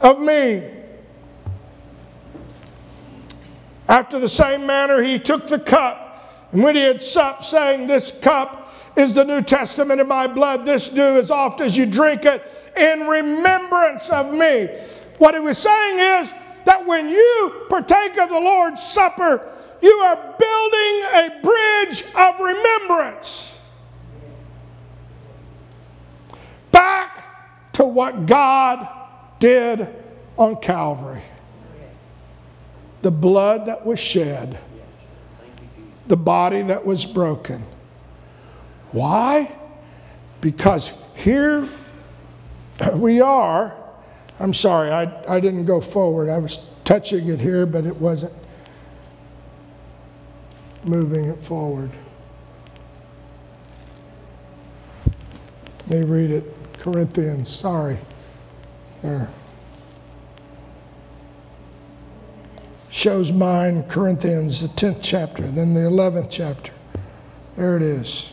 of 0.00 0.20
me. 0.20 0.62
After 3.88 4.20
the 4.20 4.28
same 4.28 4.64
manner, 4.64 5.02
he 5.02 5.18
took 5.18 5.48
the 5.48 5.58
cup, 5.58 6.48
and 6.52 6.62
when 6.62 6.76
he 6.76 6.82
had 6.82 7.02
supped, 7.02 7.44
saying, 7.44 7.88
This 7.88 8.12
cup 8.12 8.65
is 8.96 9.12
the 9.12 9.24
New 9.24 9.42
Testament 9.42 10.00
in 10.00 10.08
my 10.08 10.26
blood. 10.26 10.64
This 10.64 10.88
do 10.88 11.16
as 11.16 11.30
oft 11.30 11.60
as 11.60 11.76
you 11.76 11.86
drink 11.86 12.24
it 12.24 12.42
in 12.76 13.06
remembrance 13.06 14.08
of 14.10 14.32
me. 14.32 14.68
What 15.18 15.34
he 15.34 15.40
was 15.40 15.58
saying 15.58 16.22
is 16.22 16.32
that 16.64 16.84
when 16.86 17.08
you 17.08 17.66
partake 17.68 18.18
of 18.18 18.28
the 18.28 18.40
Lord's 18.40 18.82
Supper, 18.82 19.52
you 19.82 19.90
are 19.90 20.16
building 20.16 21.02
a 21.14 21.40
bridge 21.42 22.02
of 22.14 22.40
remembrance 22.40 23.58
back 26.72 27.72
to 27.72 27.84
what 27.84 28.26
God 28.26 28.88
did 29.38 29.88
on 30.36 30.56
Calvary 30.56 31.22
the 33.06 33.10
blood 33.12 33.66
that 33.66 33.86
was 33.86 34.00
shed, 34.00 34.58
the 36.08 36.16
body 36.16 36.62
that 36.62 36.84
was 36.84 37.04
broken. 37.04 37.64
Why? 38.96 39.54
Because 40.40 40.90
here 41.14 41.68
we 42.94 43.20
are. 43.20 43.76
I'm 44.40 44.54
sorry, 44.54 44.90
I, 44.90 45.34
I 45.34 45.38
didn't 45.38 45.66
go 45.66 45.82
forward. 45.82 46.30
I 46.30 46.38
was 46.38 46.64
touching 46.82 47.28
it 47.28 47.38
here, 47.38 47.66
but 47.66 47.84
it 47.84 47.94
wasn't 47.96 48.32
moving 50.82 51.26
it 51.26 51.42
forward. 51.42 51.90
Let 55.88 56.00
me 56.00 56.06
read 56.06 56.30
it. 56.30 56.78
Corinthians, 56.78 57.50
sorry. 57.50 57.98
There. 59.02 59.28
shows 62.88 63.30
mine 63.30 63.82
Corinthians, 63.82 64.62
the 64.62 64.68
10th 64.68 65.00
chapter, 65.02 65.42
then 65.50 65.74
the 65.74 65.80
11th 65.80 66.28
chapter. 66.30 66.72
There 67.58 67.76
it 67.76 67.82
is. 67.82 68.30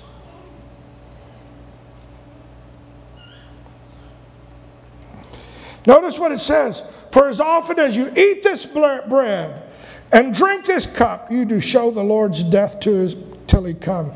Notice 5.85 6.17
what 6.17 6.31
it 6.31 6.39
says 6.39 6.81
For 7.11 7.27
as 7.27 7.39
often 7.39 7.79
as 7.79 7.95
you 7.95 8.11
eat 8.15 8.43
this 8.43 8.65
bread 8.65 9.63
and 10.11 10.33
drink 10.33 10.65
this 10.65 10.85
cup, 10.85 11.31
you 11.31 11.45
do 11.45 11.59
show 11.59 11.91
the 11.91 12.03
Lord's 12.03 12.43
death 12.43 12.79
to 12.81 12.93
his, 12.93 13.15
till 13.47 13.65
he 13.65 13.73
come. 13.73 14.13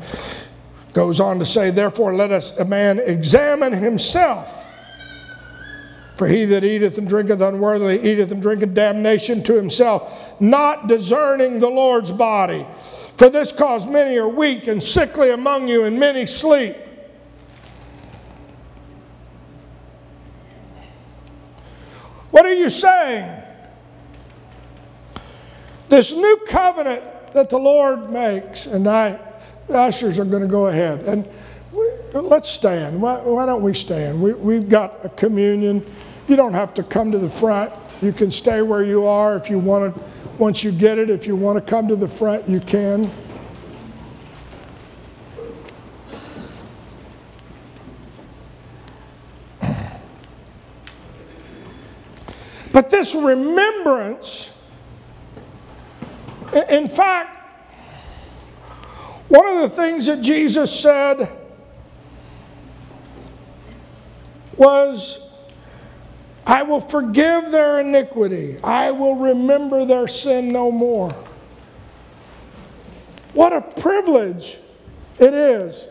Goes 0.92 1.20
on 1.20 1.38
to 1.38 1.46
say, 1.46 1.70
Therefore, 1.70 2.14
let 2.14 2.30
us 2.30 2.56
a 2.58 2.64
man 2.64 2.98
examine 2.98 3.72
himself. 3.72 4.54
For 6.16 6.26
he 6.26 6.44
that 6.46 6.64
eateth 6.64 6.98
and 6.98 7.08
drinketh 7.08 7.40
unworthily 7.40 8.00
eateth 8.00 8.32
and 8.32 8.42
drinketh 8.42 8.74
damnation 8.74 9.42
to 9.44 9.54
himself, 9.54 10.12
not 10.40 10.88
discerning 10.88 11.60
the 11.60 11.68
Lord's 11.68 12.10
body. 12.10 12.66
For 13.16 13.28
this 13.30 13.52
cause 13.52 13.86
many 13.86 14.16
are 14.16 14.28
weak 14.28 14.66
and 14.66 14.82
sickly 14.82 15.30
among 15.30 15.68
you, 15.68 15.84
and 15.84 15.98
many 15.98 16.26
sleep. 16.26 16.76
Are 22.48 22.54
you 22.54 22.70
saying? 22.70 23.42
This 25.88 26.12
new 26.12 26.40
covenant 26.46 27.02
that 27.32 27.50
the 27.50 27.58
Lord 27.58 28.10
makes, 28.10 28.66
and 28.66 28.86
I, 28.86 29.18
the 29.66 29.78
ushers 29.78 30.18
are 30.18 30.24
going 30.24 30.42
to 30.42 30.48
go 30.48 30.66
ahead. 30.66 31.00
And 31.00 31.28
we, 31.72 31.88
let's 32.20 32.48
stand. 32.48 33.00
Why, 33.00 33.20
why, 33.20 33.46
don't 33.46 33.62
we 33.62 33.74
stand? 33.74 34.20
We, 34.20 34.32
we've 34.34 34.68
got 34.68 35.04
a 35.04 35.08
communion. 35.10 35.84
You 36.26 36.36
don't 36.36 36.54
have 36.54 36.74
to 36.74 36.82
come 36.82 37.10
to 37.12 37.18
the 37.18 37.30
front. 37.30 37.72
You 38.02 38.12
can 38.12 38.30
stay 38.30 38.62
where 38.62 38.82
you 38.82 39.06
are 39.06 39.36
if 39.36 39.50
you 39.50 39.58
want 39.58 39.94
to. 39.94 40.02
Once 40.38 40.62
you 40.62 40.70
get 40.70 40.98
it, 40.98 41.10
if 41.10 41.26
you 41.26 41.34
want 41.34 41.56
to 41.58 41.70
come 41.70 41.88
to 41.88 41.96
the 41.96 42.06
front, 42.06 42.48
you 42.48 42.60
can. 42.60 43.10
This 52.98 53.14
remembrance, 53.14 54.50
in 56.68 56.88
fact, 56.88 57.30
one 59.28 59.46
of 59.46 59.60
the 59.60 59.68
things 59.68 60.06
that 60.06 60.20
Jesus 60.20 60.80
said 60.80 61.30
was 64.56 65.20
I 66.44 66.64
will 66.64 66.80
forgive 66.80 67.52
their 67.52 67.78
iniquity. 67.78 68.58
I 68.64 68.90
will 68.90 69.14
remember 69.14 69.84
their 69.84 70.08
sin 70.08 70.48
no 70.48 70.72
more. 70.72 71.10
What 73.32 73.52
a 73.52 73.60
privilege 73.60 74.58
it 75.20 75.34
is. 75.34 75.86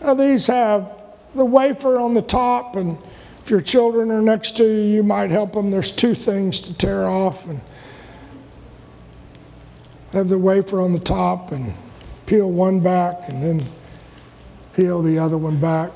Now, 0.00 0.14
these 0.14 0.46
have 0.46 0.96
the 1.34 1.44
wafer 1.44 1.98
on 1.98 2.14
the 2.14 2.22
top, 2.22 2.76
and 2.76 2.96
if 3.46 3.50
your 3.50 3.60
children 3.60 4.10
are 4.10 4.20
next 4.20 4.56
to 4.56 4.64
you, 4.64 4.96
you 4.96 5.02
might 5.04 5.30
help 5.30 5.52
them. 5.52 5.70
There's 5.70 5.92
two 5.92 6.16
things 6.16 6.58
to 6.62 6.76
tear 6.76 7.06
off, 7.06 7.46
and 7.46 7.60
have 10.10 10.28
the 10.28 10.36
wafer 10.36 10.80
on 10.80 10.92
the 10.92 10.98
top, 10.98 11.52
and 11.52 11.72
peel 12.26 12.50
one 12.50 12.80
back, 12.80 13.28
and 13.28 13.40
then 13.40 13.68
peel 14.74 15.00
the 15.00 15.20
other 15.20 15.38
one 15.38 15.60
back. 15.60 15.92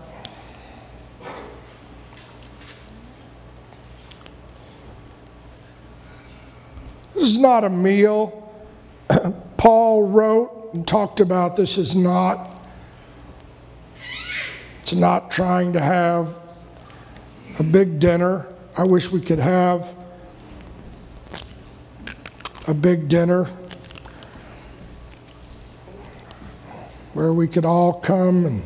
This 7.14 7.30
is 7.30 7.38
not 7.38 7.64
a 7.64 7.68
meal. 7.68 8.48
Paul 9.56 10.06
wrote 10.06 10.70
and 10.72 10.86
talked 10.86 11.18
about 11.18 11.56
this 11.56 11.78
is 11.78 11.96
not. 11.96 12.64
It's 14.82 14.92
not 14.92 15.32
trying 15.32 15.72
to 15.72 15.80
have 15.80 16.39
a 17.61 17.62
big 17.62 18.01
dinner. 18.01 18.46
I 18.79 18.85
wish 18.85 19.11
we 19.11 19.20
could 19.20 19.38
have 19.38 19.94
a 22.66 22.73
big 22.73 23.07
dinner 23.07 23.51
where 27.12 27.35
we 27.35 27.46
could 27.46 27.66
all 27.66 28.01
come 28.01 28.46
and 28.46 28.62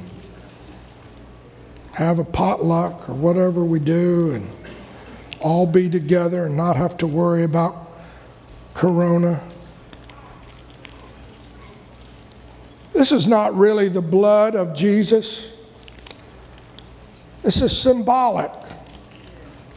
have 1.95 2.21
a 2.21 2.25
potluck 2.25 3.09
or 3.09 3.15
whatever 3.15 3.65
we 3.65 3.81
do 3.81 4.31
and 4.31 4.49
all 5.41 5.67
be 5.67 5.91
together 5.91 6.47
and 6.47 6.57
not 6.57 6.77
have 6.77 6.97
to 6.99 7.07
worry 7.09 7.43
about 7.43 7.91
corona. 8.75 9.43
This 12.93 13.11
is 13.11 13.27
not 13.27 13.57
really 13.57 13.89
the 13.89 14.03
blood 14.03 14.55
of 14.55 14.73
Jesus. 14.73 15.53
This 17.43 17.61
is 17.61 17.77
symbolic. 17.77 18.53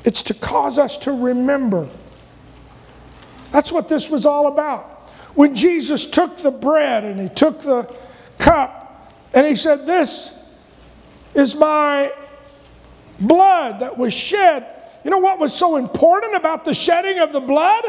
It's 0.04 0.22
to 0.24 0.34
cause 0.34 0.78
us 0.78 0.98
to 1.00 1.12
remember. 1.12 1.88
That's 3.52 3.72
what 3.72 3.90
this 3.90 4.10
was 4.10 4.26
all 4.26 4.48
about. 4.48 4.84
When 5.36 5.56
Jesus 5.56 6.06
took 6.06 6.38
the 6.38 6.52
bread 6.52 7.04
and 7.04 7.20
he 7.20 7.30
took 7.30 7.62
the 7.62 7.94
cup 8.38 9.14
and 9.34 9.46
he 9.46 9.56
said, 9.56 9.86
This 9.86 10.34
is 11.36 11.56
my 11.56 12.12
blood 13.20 13.80
that 13.82 13.98
was 13.98 14.14
shed. 14.14 14.74
You 15.04 15.12
know 15.12 15.20
what 15.20 15.40
was 15.40 15.54
so 15.54 15.78
important 15.78 16.36
about 16.36 16.66
the 16.66 16.74
shedding 16.74 17.20
of 17.20 17.32
the 17.32 17.40
blood? 17.40 17.84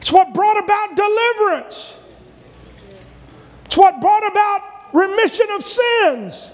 It's 0.00 0.12
what 0.12 0.32
brought 0.32 0.62
about 0.62 0.96
deliverance. 0.96 1.94
It's 3.66 3.76
what 3.76 4.00
brought 4.00 4.26
about 4.26 4.62
remission 4.94 5.46
of 5.50 5.62
sins. 5.62 6.50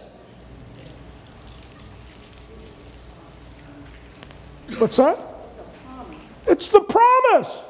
What's 4.79 4.97
that? 4.97 5.19
It's 6.47 6.69
the 6.69 6.81
promise. 6.81 7.63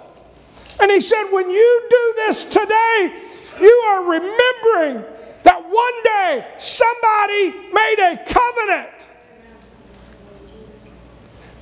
And 0.80 0.90
he 0.90 1.00
said, 1.00 1.24
when 1.30 1.48
you 1.48 1.86
do 1.88 2.14
this 2.16 2.44
today, 2.44 3.22
you 3.60 3.82
are 3.88 4.02
remembering 4.02 5.04
that 5.44 5.62
one 5.68 6.02
day 6.02 6.46
somebody 6.58 7.50
made 7.72 7.96
a 8.00 8.24
covenant 8.26 8.90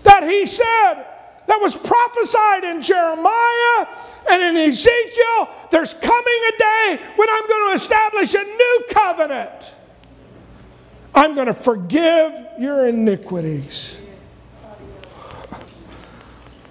that 0.04 0.24
he 0.24 0.46
said 0.46 1.06
that 1.46 1.60
was 1.60 1.76
prophesied 1.76 2.64
in 2.64 2.80
Jeremiah 2.80 3.86
and 4.30 4.42
in 4.42 4.56
Ezekiel. 4.56 5.48
There's 5.70 5.94
coming 5.94 6.40
a 6.54 6.58
day 6.58 7.00
when 7.16 7.28
I'm 7.28 7.48
going 7.48 7.70
to 7.70 7.74
establish 7.74 8.34
a 8.34 8.42
new 8.42 8.84
covenant. 8.90 9.74
I'm 11.14 11.34
going 11.34 11.48
to 11.48 11.54
forgive 11.54 12.32
your 12.58 12.86
iniquities. 12.86 13.98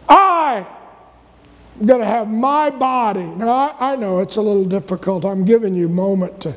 I 0.09 0.65
am 1.79 1.85
going 1.85 1.99
to 1.99 2.05
have 2.05 2.27
my 2.27 2.69
body. 2.69 3.23
Now, 3.23 3.49
I, 3.49 3.93
I 3.93 3.95
know 3.95 4.19
it's 4.19 4.35
a 4.35 4.41
little 4.41 4.65
difficult. 4.65 5.25
I'm 5.25 5.45
giving 5.45 5.73
you 5.73 5.87
a 5.87 5.89
moment 5.89 6.41
to 6.41 6.55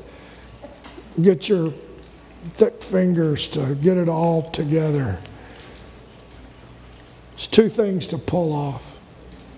get 1.20 1.48
your 1.48 1.72
thick 2.44 2.82
fingers 2.82 3.48
to 3.48 3.74
get 3.76 3.96
it 3.96 4.08
all 4.08 4.50
together. 4.50 5.18
It's 7.34 7.46
two 7.46 7.68
things 7.68 8.06
to 8.08 8.18
pull 8.18 8.52
off. 8.52 8.98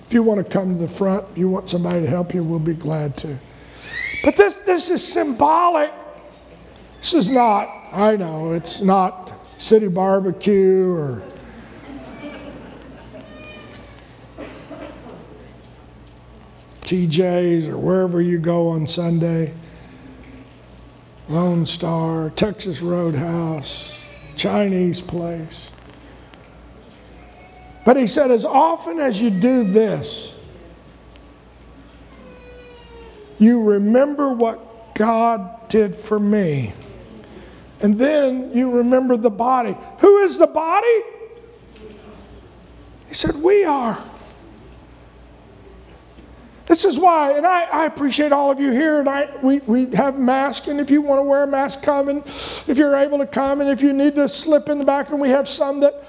If 0.06 0.12
you 0.12 0.22
want 0.22 0.44
to 0.44 0.50
come 0.50 0.74
to 0.74 0.80
the 0.80 0.88
front, 0.88 1.26
you 1.36 1.48
want 1.48 1.68
somebody 1.68 2.00
to 2.00 2.06
help 2.06 2.32
you, 2.32 2.44
we'll 2.44 2.58
be 2.58 2.74
glad 2.74 3.16
to. 3.18 3.38
But 4.24 4.36
this, 4.36 4.54
this 4.54 4.88
is 4.88 5.06
symbolic. 5.06 5.92
This 6.98 7.12
is 7.12 7.28
not, 7.28 7.68
I 7.92 8.16
know, 8.16 8.52
it's 8.52 8.80
not 8.80 9.32
City 9.58 9.88
Barbeque 9.88 10.80
or 10.80 11.22
TJ's 16.86 17.68
or 17.68 17.76
wherever 17.76 18.20
you 18.20 18.38
go 18.38 18.68
on 18.68 18.86
Sunday. 18.86 19.52
Lone 21.28 21.66
Star, 21.66 22.30
Texas 22.30 22.80
Roadhouse, 22.80 24.04
Chinese 24.36 25.00
place. 25.00 25.72
But 27.84 27.96
he 27.96 28.06
said, 28.06 28.30
as 28.30 28.44
often 28.44 29.00
as 29.00 29.20
you 29.20 29.30
do 29.30 29.64
this, 29.64 30.34
you 33.38 33.62
remember 33.62 34.30
what 34.30 34.94
God 34.94 35.68
did 35.68 35.94
for 35.94 36.20
me. 36.20 36.72
And 37.80 37.98
then 37.98 38.52
you 38.54 38.70
remember 38.70 39.16
the 39.16 39.30
body. 39.30 39.76
Who 39.98 40.18
is 40.18 40.38
the 40.38 40.46
body? 40.46 41.02
He 43.08 43.14
said, 43.14 43.36
We 43.36 43.64
are. 43.64 44.02
This 46.76 46.84
is 46.84 46.98
why, 46.98 47.32
and 47.32 47.46
I, 47.46 47.62
I, 47.62 47.86
appreciate 47.86 48.32
all 48.32 48.50
of 48.50 48.60
you 48.60 48.70
here, 48.70 49.00
and 49.00 49.08
I, 49.08 49.34
we, 49.42 49.60
we 49.60 49.96
have 49.96 50.18
masks, 50.18 50.68
and 50.68 50.78
if 50.78 50.90
you 50.90 51.00
want 51.00 51.20
to 51.20 51.22
wear 51.22 51.44
a 51.44 51.46
mask, 51.46 51.80
come, 51.82 52.10
and 52.10 52.18
if 52.26 52.76
you're 52.76 52.94
able 52.94 53.16
to 53.16 53.26
come, 53.26 53.62
and 53.62 53.70
if 53.70 53.80
you 53.80 53.94
need 53.94 54.14
to 54.16 54.28
slip 54.28 54.68
in 54.68 54.78
the 54.78 54.84
back, 54.84 55.08
and 55.08 55.18
we 55.18 55.30
have 55.30 55.48
some 55.48 55.80
that 55.80 56.04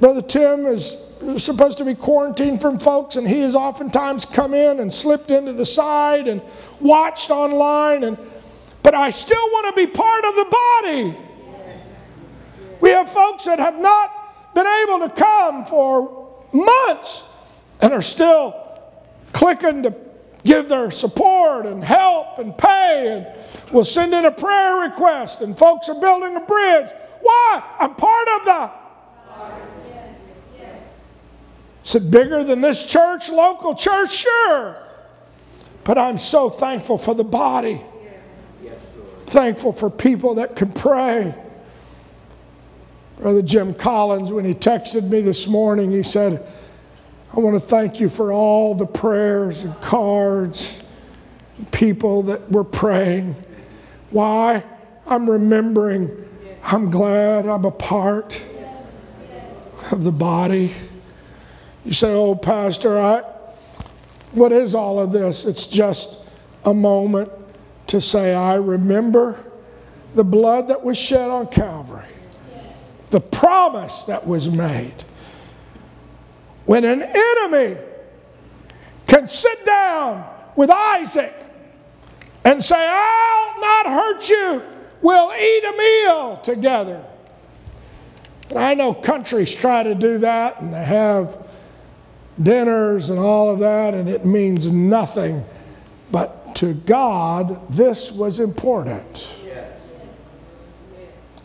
Brother 0.00 0.20
Tim 0.20 0.66
is 0.66 1.02
supposed 1.38 1.78
to 1.78 1.86
be 1.86 1.94
quarantined 1.94 2.60
from 2.60 2.78
folks, 2.78 3.16
and 3.16 3.26
he 3.26 3.40
has 3.40 3.54
oftentimes 3.54 4.26
come 4.26 4.52
in 4.52 4.80
and 4.80 4.92
slipped 4.92 5.30
into 5.30 5.54
the 5.54 5.64
side 5.64 6.28
and 6.28 6.42
watched 6.78 7.30
online, 7.30 8.04
and 8.04 8.18
but 8.82 8.94
I 8.94 9.08
still 9.08 9.46
want 9.46 9.74
to 9.74 9.86
be 9.86 9.90
part 9.90 10.26
of 10.26 10.34
the 10.34 10.56
body. 10.82 11.18
We 12.82 12.90
have 12.90 13.10
folks 13.10 13.46
that 13.46 13.58
have 13.58 13.80
not 13.80 14.54
been 14.54 14.66
able 14.66 15.08
to 15.08 15.14
come 15.14 15.64
for 15.64 16.36
months 16.52 17.24
and 17.80 17.94
are 17.94 18.02
still 18.02 18.67
clicking 19.38 19.84
to 19.84 19.94
give 20.42 20.68
their 20.68 20.90
support 20.90 21.64
and 21.64 21.84
help 21.84 22.40
and 22.40 22.58
pay 22.58 23.06
and 23.12 23.72
will 23.72 23.84
send 23.84 24.12
in 24.12 24.24
a 24.24 24.32
prayer 24.32 24.88
request 24.88 25.42
and 25.42 25.56
folks 25.56 25.88
are 25.88 26.00
building 26.00 26.34
a 26.34 26.40
bridge. 26.40 26.90
Why? 27.20 27.62
I'm 27.78 27.94
part 27.94 28.28
of 28.28 28.44
the. 28.44 28.70
Is 31.84 31.94
it 31.94 32.10
bigger 32.10 32.42
than 32.42 32.60
this 32.60 32.84
church, 32.84 33.30
local 33.30 33.76
church? 33.76 34.12
Sure. 34.12 34.76
But 35.84 35.98
I'm 35.98 36.18
so 36.18 36.50
thankful 36.50 36.98
for 36.98 37.14
the 37.14 37.24
body. 37.24 37.80
Thankful 39.26 39.72
for 39.72 39.88
people 39.88 40.34
that 40.34 40.56
can 40.56 40.72
pray. 40.72 41.32
Brother 43.18 43.42
Jim 43.42 43.72
Collins, 43.72 44.32
when 44.32 44.44
he 44.44 44.54
texted 44.54 45.08
me 45.08 45.20
this 45.20 45.46
morning, 45.46 45.92
he 45.92 46.02
said, 46.02 46.44
I 47.34 47.40
want 47.40 47.60
to 47.60 47.66
thank 47.66 48.00
you 48.00 48.08
for 48.08 48.32
all 48.32 48.74
the 48.74 48.86
prayers 48.86 49.64
and 49.64 49.78
cards, 49.80 50.82
and 51.58 51.70
people 51.70 52.22
that 52.24 52.50
were 52.50 52.64
praying. 52.64 53.36
Why? 54.10 54.64
I'm 55.06 55.28
remembering, 55.28 56.26
I'm 56.62 56.90
glad 56.90 57.46
I'm 57.46 57.64
a 57.64 57.70
part 57.70 58.42
of 59.90 60.04
the 60.04 60.12
body. 60.12 60.72
You 61.84 61.92
say, 61.92 62.12
Oh, 62.12 62.34
Pastor, 62.34 62.98
I, 62.98 63.20
what 64.32 64.52
is 64.52 64.74
all 64.74 65.00
of 65.00 65.12
this? 65.12 65.44
It's 65.44 65.66
just 65.66 66.18
a 66.64 66.74
moment 66.74 67.30
to 67.88 68.00
say, 68.00 68.34
I 68.34 68.54
remember 68.54 69.42
the 70.14 70.24
blood 70.24 70.68
that 70.68 70.82
was 70.82 70.98
shed 70.98 71.30
on 71.30 71.46
Calvary, 71.46 72.06
the 73.10 73.20
promise 73.20 74.04
that 74.04 74.26
was 74.26 74.48
made 74.48 75.04
when 76.68 76.84
an 76.84 77.00
enemy 77.00 77.80
can 79.06 79.26
sit 79.26 79.64
down 79.64 80.22
with 80.54 80.68
Isaac 80.68 81.34
and 82.44 82.62
say, 82.62 82.76
I'll 82.78 83.58
not 83.58 83.86
hurt 83.86 84.28
you, 84.28 84.62
we'll 85.00 85.32
eat 85.32 85.64
a 85.64 85.76
meal 85.78 86.36
together. 86.42 87.02
And 88.50 88.58
I 88.58 88.74
know 88.74 88.92
countries 88.92 89.54
try 89.54 89.82
to 89.82 89.94
do 89.94 90.18
that 90.18 90.60
and 90.60 90.74
they 90.74 90.84
have 90.84 91.42
dinners 92.40 93.08
and 93.08 93.18
all 93.18 93.50
of 93.50 93.60
that, 93.60 93.94
and 93.94 94.06
it 94.06 94.26
means 94.26 94.70
nothing. 94.70 95.46
But 96.12 96.54
to 96.56 96.74
God, 96.74 97.66
this 97.72 98.12
was 98.12 98.40
important. 98.40 99.26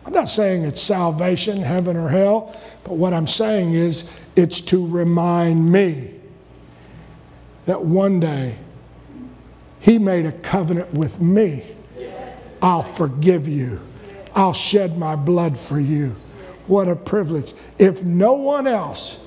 I'm 0.05 0.11
not 0.11 0.27
saying 0.27 0.63
it's 0.63 0.81
salvation, 0.81 1.61
heaven 1.61 1.95
or 1.95 2.09
hell, 2.09 2.59
but 2.83 2.95
what 2.95 3.13
I'm 3.13 3.27
saying 3.27 3.73
is 3.73 4.11
it's 4.35 4.61
to 4.61 4.85
remind 4.85 5.71
me 5.71 6.11
that 7.65 7.83
one 7.83 8.19
day 8.19 8.57
He 9.79 9.97
made 9.97 10.25
a 10.25 10.31
covenant 10.31 10.93
with 10.93 11.19
me. 11.19 11.63
I'll 12.61 12.83
forgive 12.83 13.47
you, 13.47 13.81
I'll 14.33 14.53
shed 14.53 14.97
my 14.97 15.15
blood 15.15 15.57
for 15.57 15.79
you. 15.79 16.15
What 16.67 16.87
a 16.87 16.95
privilege. 16.95 17.53
If 17.77 18.03
no 18.03 18.33
one 18.33 18.67
else 18.67 19.19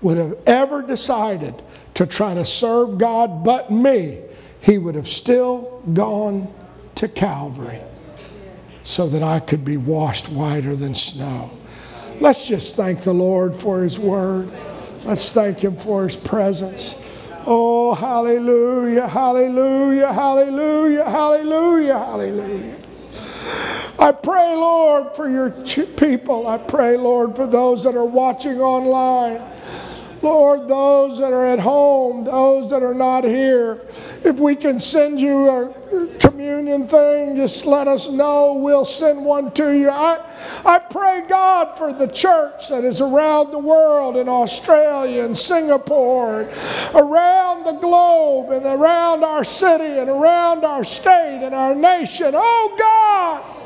would 0.00 0.16
have 0.16 0.38
ever 0.46 0.80
decided 0.80 1.60
to 1.94 2.06
try 2.06 2.34
to 2.34 2.44
serve 2.44 2.98
God 2.98 3.42
but 3.42 3.72
me, 3.72 4.20
He 4.60 4.78
would 4.78 4.94
have 4.94 5.08
still 5.08 5.82
gone 5.92 6.52
to 6.94 7.08
Calvary 7.08 7.80
so 8.84 9.08
that 9.08 9.22
I 9.22 9.40
could 9.40 9.64
be 9.64 9.76
washed 9.76 10.28
whiter 10.28 10.76
than 10.76 10.94
snow. 10.94 11.50
Let's 12.20 12.46
just 12.48 12.76
thank 12.76 13.00
the 13.00 13.12
Lord 13.12 13.54
for 13.54 13.82
His 13.82 13.98
word. 13.98 14.50
Let's 15.04 15.32
thank 15.32 15.58
Him 15.58 15.76
for 15.76 16.04
His 16.04 16.16
presence. 16.16 16.94
Oh, 17.46 17.94
hallelujah, 17.94 19.06
hallelujah, 19.06 20.12
hallelujah, 20.12 21.04
hallelujah, 21.04 21.98
hallelujah. 21.98 22.76
I 23.98 24.12
pray, 24.12 24.54
Lord, 24.54 25.14
for 25.14 25.28
your 25.28 25.50
people. 25.50 26.46
I 26.46 26.58
pray, 26.58 26.96
Lord, 26.96 27.36
for 27.36 27.46
those 27.46 27.84
that 27.84 27.94
are 27.94 28.04
watching 28.04 28.60
online. 28.60 29.42
Lord, 30.24 30.68
those 30.68 31.18
that 31.18 31.32
are 31.32 31.46
at 31.46 31.58
home, 31.58 32.24
those 32.24 32.70
that 32.70 32.82
are 32.82 32.94
not 32.94 33.24
here, 33.24 33.82
if 34.24 34.40
we 34.40 34.56
can 34.56 34.80
send 34.80 35.20
you 35.20 35.48
a 35.50 36.16
communion 36.18 36.88
thing, 36.88 37.36
just 37.36 37.66
let 37.66 37.86
us 37.86 38.08
know. 38.08 38.54
We'll 38.54 38.86
send 38.86 39.22
one 39.22 39.52
to 39.52 39.78
you. 39.78 39.90
I, 39.90 40.18
I 40.64 40.78
pray, 40.78 41.24
God, 41.28 41.76
for 41.76 41.92
the 41.92 42.06
church 42.06 42.68
that 42.70 42.84
is 42.84 43.02
around 43.02 43.50
the 43.50 43.58
world 43.58 44.16
in 44.16 44.28
Australia 44.28 45.24
and 45.24 45.36
Singapore, 45.36 46.40
and 46.40 46.48
around 46.96 47.64
the 47.64 47.72
globe, 47.72 48.50
and 48.50 48.64
around 48.64 49.24
our 49.24 49.44
city, 49.44 49.98
and 49.98 50.08
around 50.08 50.64
our 50.64 50.84
state 50.84 51.44
and 51.44 51.54
our 51.54 51.74
nation. 51.74 52.32
Oh, 52.34 52.76
God. 52.78 53.63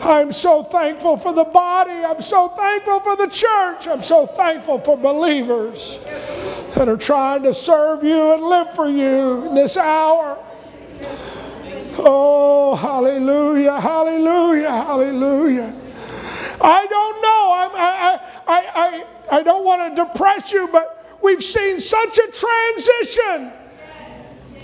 I'm 0.00 0.32
so 0.32 0.62
thankful 0.62 1.18
for 1.18 1.32
the 1.32 1.44
body. 1.44 1.92
I'm 1.92 2.22
so 2.22 2.48
thankful 2.48 3.00
for 3.00 3.16
the 3.16 3.26
church. 3.26 3.86
I'm 3.86 4.00
so 4.00 4.26
thankful 4.26 4.80
for 4.80 4.96
believers. 4.96 5.98
that 6.74 6.88
are 6.88 6.96
trying 6.96 7.42
to 7.42 7.52
serve 7.52 8.02
you 8.02 8.32
and 8.32 8.42
live 8.42 8.72
for 8.72 8.88
you 8.88 9.46
in 9.46 9.54
this 9.54 9.76
hour. 9.76 10.38
Oh, 11.98 12.76
hallelujah, 12.76 13.78
hallelujah, 13.78 14.70
hallelujah. 14.70 15.76
I 16.62 16.86
don't 16.86 17.22
know. 17.22 17.52
I'm, 17.54 17.70
I, 17.74 18.20
I, 18.46 19.04
I, 19.30 19.38
I 19.38 19.42
don't 19.42 19.64
want 19.64 19.94
to 19.94 20.04
depress 20.04 20.52
you, 20.52 20.68
but 20.68 21.18
we've 21.20 21.42
seen 21.42 21.78
such 21.78 22.18
a 22.18 22.28
transition 22.32 23.52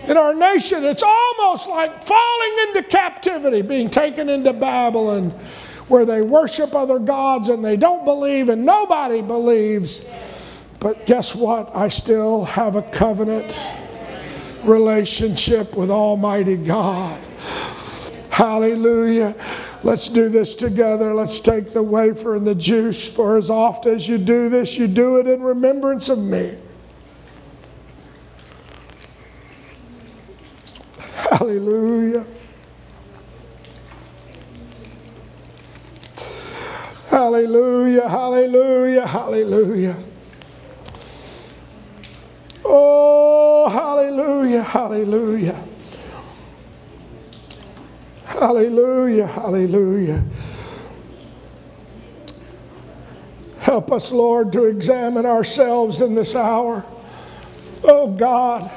in 0.06 0.16
our 0.16 0.34
nation. 0.34 0.84
It's 0.84 1.02
almost 1.02 1.68
like 1.68 2.02
falling 2.02 2.56
into 2.68 2.82
captivity, 2.84 3.62
being 3.62 3.90
taken 3.90 4.28
into 4.28 4.52
Babylon, 4.52 5.30
where 5.88 6.04
they 6.04 6.22
worship 6.22 6.74
other 6.74 6.98
gods 6.98 7.48
and 7.48 7.64
they 7.64 7.76
don't 7.76 8.04
believe, 8.04 8.48
and 8.48 8.64
nobody 8.64 9.22
believes. 9.22 10.04
But 10.80 11.06
guess 11.06 11.34
what? 11.34 11.74
I 11.74 11.88
still 11.88 12.44
have 12.44 12.76
a 12.76 12.82
covenant 12.82 13.60
relationship 14.64 15.76
with 15.76 15.90
Almighty 15.90 16.56
God. 16.56 17.20
Hallelujah. 18.30 19.34
Let's 19.82 20.08
do 20.08 20.28
this 20.28 20.54
together. 20.54 21.14
Let's 21.14 21.40
take 21.40 21.72
the 21.72 21.82
wafer 21.82 22.34
and 22.34 22.46
the 22.46 22.54
juice. 22.54 23.06
For 23.06 23.36
as 23.36 23.48
often 23.50 23.94
as 23.94 24.08
you 24.08 24.18
do 24.18 24.48
this, 24.48 24.76
you 24.76 24.88
do 24.88 25.18
it 25.18 25.26
in 25.26 25.42
remembrance 25.42 26.08
of 26.08 26.18
me. 26.18 26.58
Hallelujah. 31.36 32.24
Hallelujah, 37.10 38.08
hallelujah, 38.08 39.06
hallelujah. 39.06 39.96
Oh, 42.64 43.68
hallelujah, 43.68 44.62
hallelujah. 44.62 45.62
Hallelujah, 48.24 49.26
hallelujah. 49.26 50.24
Help 53.58 53.92
us, 53.92 54.10
Lord, 54.10 54.54
to 54.54 54.64
examine 54.64 55.26
ourselves 55.26 56.00
in 56.00 56.14
this 56.14 56.34
hour. 56.34 56.82
Oh 57.84 58.06
God, 58.08 58.70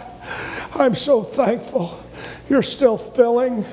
I'm 0.76 0.94
so 0.94 1.24
thankful. 1.24 1.99
You're 2.50 2.64
still 2.64 2.98
filling, 2.98 3.64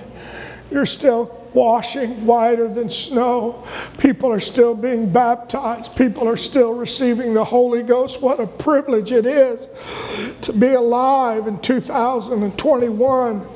you're 0.71 0.87
still 0.87 1.47
washing 1.57 2.27
whiter 2.27 2.69
than 2.69 2.91
snow. 2.91 3.67
People 3.97 4.31
are 4.31 4.41
still 4.41 4.75
being 4.75 5.11
baptized. 5.11 5.97
People 5.97 6.29
are 6.29 6.37
still 6.37 6.75
receiving 6.75 7.33
the 7.33 7.45
Holy 7.45 7.83
Ghost. 7.83 8.21
What 8.21 8.39
a 8.41 8.47
privilege 8.47 9.11
it 9.11 9.25
is 9.25 9.67
to 10.43 10.53
be 10.53 10.75
alive 10.75 11.47
in 11.47 11.59
2021 11.61 13.49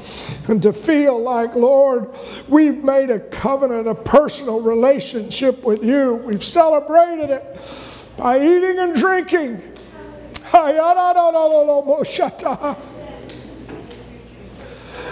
and 0.49 0.63
to 0.63 0.73
feel 0.73 1.21
like, 1.21 1.55
Lord, 1.55 2.09
we've 2.49 2.83
made 2.83 3.11
a 3.11 3.21
covenant, 3.21 3.87
a 3.87 3.95
personal 3.95 4.61
relationship 4.61 5.63
with 5.63 5.85
you. 5.85 6.15
We've 6.15 6.43
celebrated 6.43 7.29
it 7.29 7.45
by 8.17 8.39
eating 8.39 8.79
and 8.79 8.95
drinking. 8.95 9.63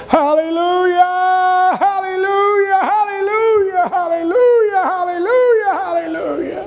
Hallelujah, 0.08 1.76
hallelujah, 1.78 2.80
hallelujah, 2.80 3.88
hallelujah, 3.92 4.82
hallelujah, 4.82 5.72
hallelujah. 5.84 6.64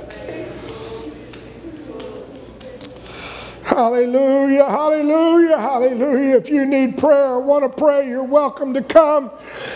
Hallelujah, 3.82 4.70
hallelujah, 4.70 5.58
hallelujah. 5.58 6.36
If 6.36 6.52
you 6.52 6.67
need 6.67 7.00
prayer 7.00 7.30
or 7.30 7.39
want 7.39 7.63
to 7.63 7.70
pray, 7.70 8.08
you're 8.08 8.24
welcome 8.24 8.76
to 8.76 8.84
come. 8.84 9.32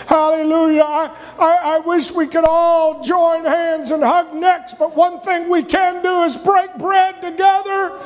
Hallelujah. 0.06 0.84
I, 0.84 1.10
I, 1.40 1.56
I, 1.74 1.78
wish 1.80 2.12
we 2.12 2.28
could 2.28 2.44
all 2.44 3.02
join 3.02 3.44
hands 3.44 3.90
and 3.90 4.04
hug 4.04 4.32
necks, 4.32 4.74
but 4.74 4.94
one 4.94 5.18
thing 5.18 5.48
we 5.48 5.64
can 5.64 6.04
do 6.04 6.22
is 6.22 6.36
break 6.36 6.72
bread 6.78 7.20
together 7.20 7.98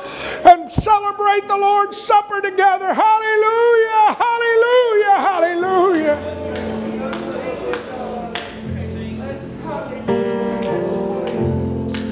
and 0.43 0.71
celebrate 0.71 1.47
the 1.47 1.55
Lord's 1.55 1.97
Supper 2.01 2.41
together. 2.41 2.91
Hallelujah, 2.95 4.15
hallelujah, 4.25 5.17
hallelujah. 5.21 6.17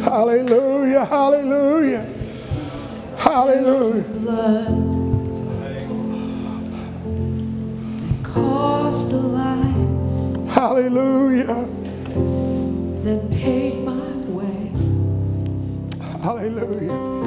Hallelujah, 0.03 1.05
hallelujah. 1.05 2.18
Hallelujah. 3.19 4.03
Cost 8.23 9.11
a 9.11 9.17
life. 9.17 10.49
Hallelujah. 10.49 11.67
That 13.03 13.29
paid 13.31 13.83
my 13.83 14.15
way. 14.29 14.71
Hallelujah. 16.21 17.18